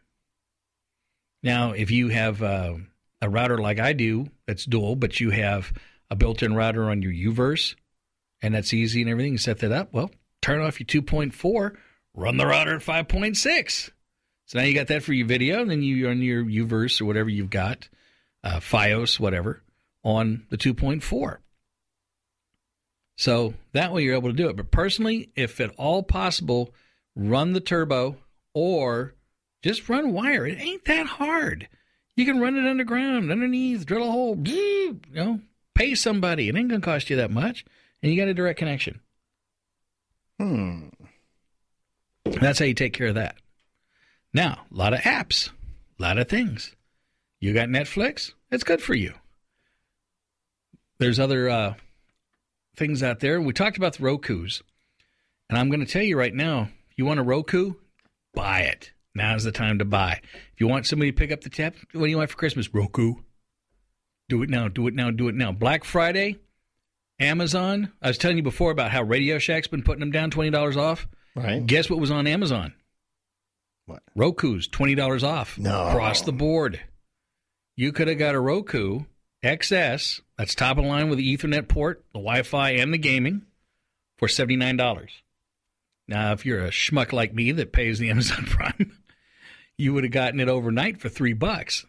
Now, 1.43 1.71
if 1.71 1.91
you 1.91 2.07
have 2.09 2.41
uh, 2.41 2.75
a 3.21 3.29
router 3.29 3.57
like 3.57 3.79
I 3.79 3.93
do 3.93 4.29
that's 4.47 4.65
dual, 4.65 4.95
but 4.95 5.19
you 5.19 5.29
have 5.31 5.73
a 6.13 6.15
built 6.15 6.43
in 6.43 6.56
router 6.56 6.89
on 6.89 7.02
your 7.02 7.12
UVerse, 7.12 7.76
and 8.41 8.54
that's 8.54 8.73
easy 8.73 9.02
and 9.02 9.10
everything, 9.10 9.34
you 9.34 9.38
set 9.39 9.60
that 9.60 9.71
up, 9.71 9.91
well, 9.91 10.12
turn 10.41 10.62
off 10.62 10.80
your 10.80 10.86
2.4, 10.86 11.76
run 12.13 12.38
the 12.38 12.45
router 12.45 12.76
at 12.76 12.82
5.6. 12.82 13.89
So 14.45 14.60
now 14.60 14.65
you 14.65 14.76
got 14.76 14.88
that 14.88 15.02
for 15.02 15.13
your 15.13 15.26
video, 15.26 15.62
and 15.62 15.71
then 15.71 15.82
you 15.82 16.08
run 16.08 16.21
your 16.21 16.45
UVerse 16.45 17.02
or 17.02 17.06
whatever 17.06 17.30
you've 17.30 17.49
got, 17.49 17.89
uh, 18.43 18.60
Fios, 18.60 19.19
whatever, 19.19 19.63
on 20.04 20.45
the 20.52 20.58
2.4. 20.58 21.38
So 23.15 23.56
that 23.71 23.91
way 23.91 24.04
you're 24.04 24.15
able 24.15 24.30
to 24.30 24.36
do 24.36 24.49
it. 24.49 24.56
But 24.56 24.69
personally, 24.69 25.32
if 25.36 25.60
at 25.60 25.73
all 25.78 26.04
possible, 26.04 26.76
run 27.15 27.54
the 27.54 27.60
turbo 27.60 28.17
or 28.54 29.15
just 29.63 29.89
run 29.89 30.13
wire. 30.13 30.45
It 30.45 30.60
ain't 30.60 30.86
that 30.86 31.08
hard. 31.08 31.67
You 32.15 32.26
can 32.26 32.39
run 32.39 32.56
it 32.56 32.69
underground, 32.69 33.32
underneath, 33.32 33.88
drill 33.88 34.08
a 34.08 34.12
hole, 34.12 34.38
you 34.45 34.99
know, 35.12 35.39
pay 35.75 35.95
somebody. 35.95 36.49
It 36.49 36.55
ain't 36.55 36.69
going 36.69 36.81
to 36.81 36.86
cost 36.86 37.09
you 37.09 37.15
that 37.17 37.31
much. 37.31 37.65
And 38.01 38.12
you 38.12 38.17
got 38.17 38.27
a 38.27 38.33
direct 38.33 38.59
connection. 38.59 38.99
Hmm. 40.39 40.89
That's 42.25 42.59
how 42.59 42.65
you 42.65 42.73
take 42.73 42.93
care 42.93 43.07
of 43.07 43.15
that. 43.15 43.36
Now, 44.33 44.65
a 44.71 44.75
lot 44.75 44.93
of 44.93 45.01
apps, 45.01 45.49
a 45.99 46.01
lot 46.01 46.17
of 46.17 46.27
things. 46.27 46.75
You 47.39 47.53
got 47.53 47.69
Netflix? 47.69 48.33
It's 48.51 48.63
good 48.63 48.81
for 48.81 48.93
you. 48.93 49.13
There's 50.97 51.19
other 51.19 51.49
uh, 51.49 51.73
things 52.75 53.03
out 53.03 53.19
there. 53.19 53.41
We 53.41 53.53
talked 53.53 53.77
about 53.77 53.93
the 53.93 54.03
Rokus. 54.03 54.62
And 55.49 55.57
I'm 55.57 55.69
going 55.69 55.86
to 55.86 55.91
tell 55.91 56.01
you 56.01 56.17
right 56.17 56.33
now 56.33 56.69
you 56.95 57.05
want 57.05 57.19
a 57.19 57.23
Roku, 57.23 57.73
buy 58.33 58.62
it. 58.62 58.91
Now's 59.15 59.43
the 59.43 59.51
time 59.51 59.79
to 59.79 59.86
buy. 59.86 60.21
If 60.53 60.59
you 60.62 60.67
want 60.67 60.88
somebody 60.88 61.12
to 61.12 61.17
pick 61.17 61.31
up 61.31 61.41
the 61.41 61.49
tab, 61.49 61.75
what 61.91 62.05
do 62.05 62.09
you 62.09 62.17
want 62.17 62.29
for 62.29 62.38
Christmas? 62.38 62.73
Roku. 62.73 63.15
Do 64.34 64.41
it 64.41 64.50
now, 64.50 64.67
do 64.67 64.88
it 64.88 64.96
now, 64.96 65.12
do 65.12 65.28
it 65.28 65.36
now. 65.36 65.52
Black 65.52 65.84
Friday, 65.84 66.39
Amazon. 67.19 67.93
I 68.02 68.08
was 68.08 68.17
telling 68.17 68.38
you 68.38 68.41
before 68.41 68.72
about 68.72 68.89
how 68.89 69.04
Radio 69.04 69.38
Shack's 69.38 69.67
been 69.67 69.84
putting 69.84 70.00
them 70.00 70.10
down 70.10 70.32
twenty 70.32 70.50
dollars 70.50 70.76
off. 70.76 71.08
Right. 71.36 71.63
Guess 71.63 71.88
what 71.88 72.00
was 72.00 72.10
on 72.10 72.26
Amazon? 72.26 72.74
What? 73.86 74.02
Roku's 74.15 74.67
twenty 74.67 74.96
dollars 74.96 75.24
off. 75.24 75.60
No. 75.60 75.89
Across 75.89 76.24
the 76.24 76.34
board. 76.34 76.82
You 77.76 77.91
could 77.91 78.08
have 78.08 78.17
got 78.17 78.34
a 78.34 78.39
Roku 78.39 79.02
XS. 79.43 80.22
That's 80.36 80.56
top 80.56 80.80
of 80.80 80.84
the 80.84 80.89
line 80.89 81.10
with 81.10 81.19
the 81.19 81.38
Ethernet 81.38 81.67
port, 81.67 82.04
the 82.12 82.19
Wi-Fi, 82.19 82.72
and 82.72 82.91
the 82.91 82.98
gaming 82.98 83.43
for 84.17 84.28
seventy 84.28 84.56
nine 84.56 84.78
dollars. 84.78 85.12
Now, 86.08 86.32
if 86.32 86.43
you're 86.43 86.65
a 86.65 86.72
schmuck 86.72 87.13
like 87.13 87.36
me 87.36 87.52
that 87.52 87.72
pays 87.72 88.00
the 88.00 88.10
Amazon 88.10 88.46
Prime, 88.46 88.98
you 89.78 89.93
would 89.93 90.04
have 90.04 90.12
gotten 90.12 90.39
it 90.39 90.50
overnight 90.50 91.00
for 91.00 91.08
three 91.10 91.34
bucks, 91.34 91.86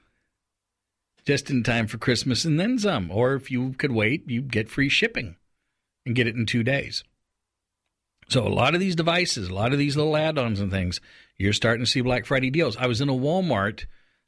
just 1.24 1.50
in 1.50 1.62
time 1.62 1.86
for 1.86 1.98
Christmas 1.98 2.44
and 2.44 2.58
then 2.60 2.78
some. 2.78 3.10
Or 3.10 3.34
if 3.34 3.50
you 3.50 3.72
could 3.78 3.92
wait, 3.92 4.28
you'd 4.28 4.52
get 4.52 4.68
free 4.68 4.88
shipping 4.88 5.36
and 6.04 6.14
get 6.14 6.26
it 6.26 6.36
in 6.36 6.46
two 6.46 6.62
days. 6.62 7.04
So 8.28 8.46
a 8.46 8.48
lot 8.48 8.74
of 8.74 8.80
these 8.80 8.96
devices, 8.96 9.48
a 9.48 9.54
lot 9.54 9.72
of 9.72 9.78
these 9.78 9.96
little 9.96 10.16
add-ons 10.16 10.60
and 10.60 10.70
things, 10.70 11.00
you're 11.36 11.52
starting 11.52 11.84
to 11.84 11.90
see 11.90 12.00
Black 12.00 12.26
Friday 12.26 12.50
deals. 12.50 12.76
I 12.76 12.86
was 12.86 13.00
in 13.00 13.08
a 13.08 13.14
Walmart 13.14 13.86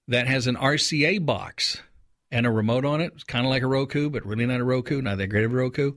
that 0.09 0.27
has 0.27 0.47
an 0.47 0.57
RCA 0.57 1.25
box 1.25 1.81
and 2.31 2.47
a 2.47 2.51
remote 2.51 2.85
on 2.85 3.01
it. 3.01 3.13
It's 3.15 3.25
kind 3.25 3.47
of 3.47 3.51
like 3.51 3.63
a 3.63 3.67
Roku, 3.67 4.11
but 4.11 4.27
really 4.27 4.47
not 4.47 4.61
a 4.61 4.65
Roku, 4.65 5.01
not 5.01 5.19
that 5.19 5.29
great 5.29 5.45
of 5.45 5.53
a 5.53 5.57
Roku. 5.57 5.93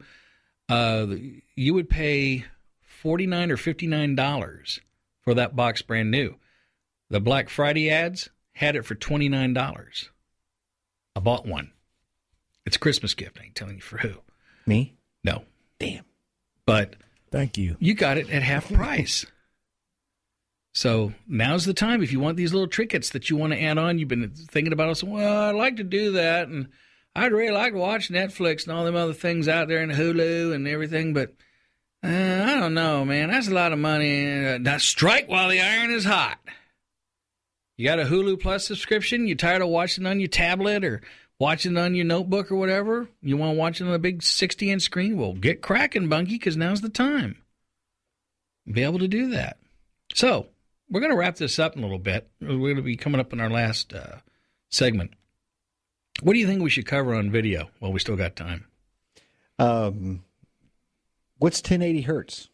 Uh, 0.69 1.07
you 1.55 1.73
would 1.73 1.89
pay 1.89 2.45
forty 2.81 3.25
nine 3.25 3.51
or 3.51 3.57
fifty 3.57 3.87
nine 3.87 4.15
dollars 4.15 4.79
for 5.21 5.33
that 5.33 5.55
box 5.55 5.81
brand 5.81 6.11
new. 6.11 6.35
The 7.09 7.19
Black 7.19 7.49
Friday 7.49 7.89
ads 7.89 8.29
had 8.53 8.75
it 8.75 8.85
for 8.85 8.95
twenty 8.95 9.29
nine 9.29 9.53
dollars. 9.53 10.09
I 11.19 11.21
bought 11.21 11.45
one. 11.45 11.71
It's 12.65 12.77
a 12.77 12.79
Christmas 12.79 13.13
gift. 13.13 13.39
I 13.41 13.43
ain't 13.43 13.55
telling 13.55 13.75
you 13.75 13.81
for 13.81 13.97
who. 13.97 14.13
Me? 14.65 14.93
No. 15.21 15.43
Damn. 15.77 16.05
But 16.65 16.95
Thank 17.29 17.57
you. 17.57 17.75
you 17.81 17.93
got 17.93 18.17
it 18.17 18.29
at 18.29 18.41
half 18.41 18.71
price. 18.71 19.25
So 20.73 21.11
now's 21.27 21.65
the 21.65 21.73
time 21.73 22.01
if 22.01 22.13
you 22.13 22.21
want 22.21 22.37
these 22.37 22.53
little 22.53 22.69
trinkets 22.69 23.09
that 23.09 23.29
you 23.29 23.35
want 23.35 23.51
to 23.51 23.61
add 23.61 23.77
on. 23.77 23.99
You've 23.99 24.07
been 24.07 24.29
thinking 24.29 24.71
about 24.71 24.95
it. 24.97 25.03
Well, 25.05 25.49
I'd 25.49 25.55
like 25.55 25.75
to 25.75 25.83
do 25.83 26.13
that, 26.13 26.47
and 26.47 26.69
I'd 27.13 27.33
really 27.33 27.51
like 27.51 27.73
to 27.73 27.79
watch 27.79 28.09
Netflix 28.09 28.63
and 28.65 28.71
all 28.71 28.85
them 28.85 28.95
other 28.95 29.11
things 29.13 29.49
out 29.49 29.67
there 29.67 29.81
and 29.81 29.91
Hulu 29.91 30.55
and 30.55 30.69
everything, 30.69 31.13
but 31.13 31.33
uh, 32.01 32.07
I 32.07 32.55
don't 32.57 32.73
know, 32.75 33.03
man. 33.03 33.29
That's 33.29 33.49
a 33.49 33.53
lot 33.53 33.73
of 33.73 33.79
money. 33.79 34.45
Uh, 34.47 34.57
now 34.57 34.77
strike 34.77 35.27
while 35.27 35.49
the 35.49 35.59
iron 35.59 35.91
is 35.91 36.05
hot. 36.05 36.37
You 37.79 37.85
got 37.85 37.97
a 37.97 38.03
Hulu 38.03 38.41
Plus 38.41 38.65
subscription? 38.65 39.25
You 39.25 39.35
tired 39.35 39.61
of 39.61 39.69
watching 39.69 40.05
on 40.05 40.19
your 40.19 40.27
tablet 40.27 40.83
or 40.83 40.99
watching 41.39 41.77
on 41.77 41.95
your 41.95 42.03
notebook 42.03 42.51
or 42.51 42.57
whatever? 42.57 43.07
You 43.21 43.37
want 43.37 43.53
to 43.53 43.57
watch 43.57 43.79
it 43.79 43.87
on 43.87 43.93
a 43.93 43.97
big 43.97 44.21
60 44.21 44.69
inch 44.69 44.81
screen? 44.81 45.15
Well, 45.15 45.31
get 45.31 45.61
cracking, 45.61 46.09
Bunky, 46.09 46.33
because 46.33 46.57
now's 46.57 46.81
the 46.81 46.89
time. 46.89 47.41
Be 48.69 48.83
able 48.83 48.99
to 48.99 49.07
do 49.07 49.29
that. 49.29 49.59
So, 50.13 50.47
we're 50.89 50.99
going 50.99 51.13
to 51.13 51.17
wrap 51.17 51.37
this 51.37 51.57
up 51.57 51.77
in 51.77 51.79
a 51.79 51.85
little 51.85 51.99
bit. 51.99 52.29
We're 52.41 52.57
going 52.57 52.75
to 52.75 52.81
be 52.81 52.97
coming 52.97 53.21
up 53.21 53.31
in 53.31 53.39
our 53.39 53.49
last 53.49 53.93
uh, 53.93 54.17
segment. 54.69 55.11
What 56.21 56.33
do 56.33 56.39
you 56.39 56.47
think 56.47 56.61
we 56.61 56.69
should 56.69 56.85
cover 56.85 57.15
on 57.15 57.31
video 57.31 57.69
while 57.79 57.93
we 57.93 58.01
still 58.01 58.17
got 58.17 58.35
time? 58.35 58.65
Um, 59.57 60.25
what's 61.37 61.59
1080 61.61 62.01
hertz? 62.01 62.49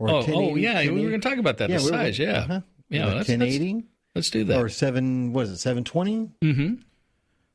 oh, 0.00 0.24
oh, 0.26 0.56
yeah, 0.56 0.80
we 0.80 1.00
were 1.04 1.10
going 1.10 1.20
to 1.20 1.28
talk 1.28 1.38
about 1.38 1.58
that. 1.58 1.70
the 1.70 1.78
size, 1.78 2.18
yeah, 2.18 2.38
uh-huh. 2.38 2.60
yeah. 2.88 3.04
Let's- 3.04 3.28
let's- 3.28 3.38
1080. 3.38 3.84
Let's, 4.14 4.30
do 4.30 4.44
that. 4.44 4.60
Or 4.60 4.68
seven? 4.68 5.32
What 5.32 5.44
is 5.44 5.50
it? 5.52 5.58
720. 5.58 6.30
Mm-hmm. 6.42 6.74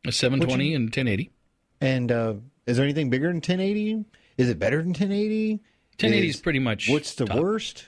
A 0.08 0.12
720 0.12 0.74
and 0.74 0.86
1080. 0.86 1.32
And 1.82 2.12
uh, 2.12 2.34
is 2.66 2.78
there 2.78 2.84
anything 2.86 3.10
bigger 3.10 3.28
than 3.28 3.36
1080? 3.38 4.06
Is 4.38 4.50
it 4.50 4.58
better 4.60 4.78
than 4.78 4.90
1080? 4.90 5.54
1080 6.00 6.28
is 6.28 6.38
pretty 6.42 6.60
much 6.60 6.90
What's 6.90 7.16
the 7.16 7.26
top. 7.26 7.38
worst? 7.40 7.86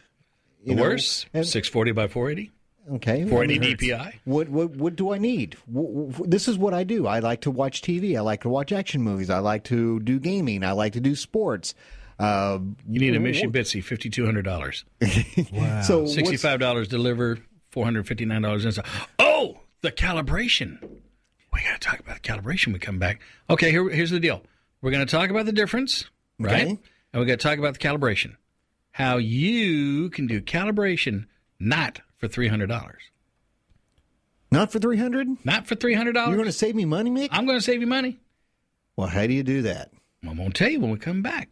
The 0.65 0.75
know, 0.75 0.81
worst, 0.83 1.27
640 1.33 1.91
by 1.93 2.07
480. 2.07 2.51
Okay. 2.95 3.23
480 3.29 3.69
Hertz. 3.69 3.83
DPI. 3.83 4.13
What 4.25 4.49
what 4.49 4.71
what 4.71 4.95
do 4.95 5.13
I 5.13 5.19
need? 5.19 5.55
This 5.67 6.47
is 6.47 6.57
what 6.57 6.73
I 6.73 6.83
do. 6.83 7.05
I 7.07 7.19
like 7.19 7.41
to 7.41 7.51
watch 7.51 7.81
TV. 7.81 8.17
I 8.17 8.21
like 8.21 8.41
to 8.41 8.49
watch 8.49 8.71
action 8.71 9.01
movies. 9.03 9.29
I 9.29 9.39
like 9.39 9.63
to 9.65 9.99
do 9.99 10.19
gaming. 10.19 10.63
I 10.63 10.71
like 10.71 10.93
to 10.93 10.99
do 10.99 11.15
sports. 11.15 11.75
Uh, 12.17 12.59
You 12.89 12.99
need 12.99 13.15
a 13.15 13.19
Mitsubishi, 13.19 13.81
$5,200. 13.81 14.83
Wow. 15.53 15.81
So 15.83 16.03
$65 16.03 16.89
deliver, 16.89 17.37
$459 17.73 18.65
inside. 18.65 18.85
Oh, 19.17 19.59
the 19.81 19.91
calibration. 19.91 20.81
We 21.53 21.63
got 21.63 21.81
to 21.81 21.87
talk 21.87 21.99
about 21.99 22.21
the 22.21 22.29
calibration 22.29 22.67
when 22.67 22.73
we 22.73 22.79
come 22.79 22.99
back. 22.99 23.21
Okay, 23.49 23.71
here, 23.71 23.89
here's 23.89 24.11
the 24.11 24.19
deal. 24.19 24.41
We're 24.81 24.91
going 24.91 25.05
to 25.05 25.11
talk 25.11 25.29
about 25.29 25.45
the 25.45 25.51
difference, 25.51 26.05
right? 26.37 26.53
Okay. 26.53 26.69
And 26.69 26.79
we're 27.13 27.25
going 27.25 27.39
to 27.39 27.43
talk 27.43 27.57
about 27.57 27.73
the 27.73 27.79
calibration. 27.79 28.35
How 28.91 29.17
you 29.17 30.09
can 30.09 30.27
do 30.27 30.41
calibration 30.41 31.25
not 31.59 32.01
for 32.17 32.27
$300. 32.27 32.93
Not 34.51 34.71
for 34.71 34.79
300 34.79 35.45
Not 35.45 35.67
for 35.67 35.75
$300. 35.75 36.13
You're 36.13 36.13
going 36.13 36.45
to 36.45 36.51
save 36.51 36.75
me 36.75 36.85
money, 36.85 37.11
Mick? 37.11 37.29
I'm 37.31 37.45
going 37.45 37.57
to 37.57 37.63
save 37.63 37.81
you 37.81 37.87
money. 37.87 38.19
Well, 38.95 39.07
how 39.07 39.27
do 39.27 39.33
you 39.33 39.43
do 39.43 39.61
that? 39.63 39.91
I'm 40.23 40.35
going 40.35 40.51
to 40.51 40.53
tell 40.53 40.69
you 40.69 40.79
when 40.79 40.91
we 40.91 40.97
come 40.97 41.21
back. 41.21 41.49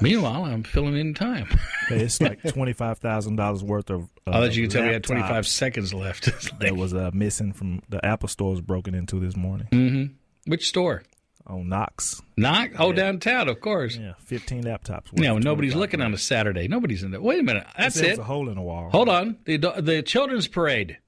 Meanwhile, 0.00 0.44
I'm 0.46 0.62
filling 0.64 0.96
in 0.96 1.14
time. 1.14 1.46
Hey, 1.88 2.00
it's 2.00 2.20
like 2.20 2.42
twenty 2.42 2.72
five 2.72 2.98
thousand 2.98 3.36
dollars 3.36 3.62
worth 3.62 3.90
of. 3.90 4.02
Uh, 4.26 4.30
I 4.30 4.32
thought 4.32 4.56
you 4.56 4.62
could 4.62 4.72
tell 4.72 4.82
me 4.82 4.88
you 4.88 4.94
had 4.94 5.04
25 5.04 5.46
seconds 5.46 5.94
left. 5.94 6.28
that 6.60 6.76
was 6.76 6.92
uh, 6.92 7.10
missing 7.14 7.52
from 7.52 7.82
the 7.88 8.04
Apple 8.04 8.28
store 8.28 8.50
was 8.50 8.60
broken 8.60 8.94
into 8.94 9.20
this 9.20 9.36
morning 9.36 9.68
mm-hmm. 9.70 10.50
Which 10.50 10.68
store? 10.68 11.02
on 11.48 11.68
Knox. 11.68 12.20
Knox? 12.36 12.74
Oh, 12.78 12.92
downtown, 12.92 13.48
of 13.48 13.60
course. 13.60 13.96
Yeah, 13.96 14.12
fifteen 14.18 14.64
laptops. 14.64 15.06
Yeah, 15.14 15.32
well, 15.32 15.40
nobody's 15.40 15.74
looking 15.74 16.02
on 16.02 16.12
a 16.12 16.18
Saturday. 16.18 16.68
Nobody's 16.68 17.02
in 17.02 17.10
there. 17.10 17.20
Wait 17.20 17.40
a 17.40 17.42
minute. 17.42 17.66
That's 17.76 17.94
There's 17.94 18.18
it. 18.18 18.20
a 18.20 18.24
hole 18.24 18.48
in 18.48 18.56
the 18.56 18.60
wall. 18.60 18.90
Hold 18.90 19.08
on. 19.08 19.38
The 19.44 19.56
the 19.56 20.02
children's 20.02 20.46
parade 20.46 20.98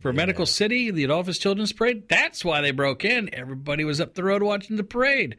for 0.00 0.12
Medical 0.12 0.46
City, 0.46 0.90
the 0.90 1.04
Adolphus 1.04 1.38
Children's 1.38 1.72
Parade. 1.72 2.08
That's 2.08 2.44
why 2.44 2.60
they 2.60 2.70
broke 2.70 3.04
in. 3.04 3.32
Everybody 3.34 3.84
was 3.84 4.00
up 4.00 4.14
the 4.14 4.24
road 4.24 4.42
watching 4.42 4.76
the 4.76 4.84
parade. 4.84 5.36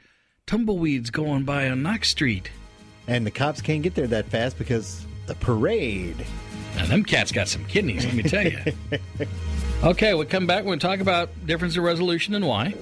Tumbleweeds 0.48 1.12
going 1.12 1.44
by 1.44 1.70
on 1.70 1.84
Knox 1.84 2.10
Street. 2.10 2.52
And 3.08 3.26
the 3.26 3.32
cops 3.32 3.62
can't 3.62 3.82
get 3.82 3.96
there 3.96 4.08
that 4.08 4.26
fast 4.28 4.58
because 4.58 5.06
the 5.28 5.36
parade. 5.36 6.26
Now, 6.76 6.86
them 6.86 7.04
cats 7.04 7.32
got 7.32 7.48
some 7.48 7.66
kidneys, 7.66 8.06
let 8.06 8.14
me 8.14 8.24
tell 8.24 8.46
you. 8.46 8.60
okay, 9.84 10.14
we'll 10.14 10.26
come 10.26 10.48
back. 10.48 10.66
We'll 10.66 10.80
talk 10.80 11.00
about 11.00 11.30
difference 11.46 11.76
of 11.78 11.84
resolution 11.84 12.34
and 12.34 12.48
why, 12.48 12.74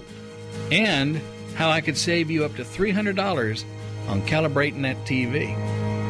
and 0.71 1.21
how 1.55 1.69
I 1.69 1.81
could 1.81 1.97
save 1.97 2.29
you 2.29 2.45
up 2.45 2.55
to 2.55 2.63
$300 2.63 3.63
on 4.07 4.21
calibrating 4.23 4.83
that 4.83 4.97
TV. 5.05 5.55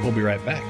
We'll 0.03 0.11
be 0.11 0.21
right 0.21 0.43
back. 0.45 0.63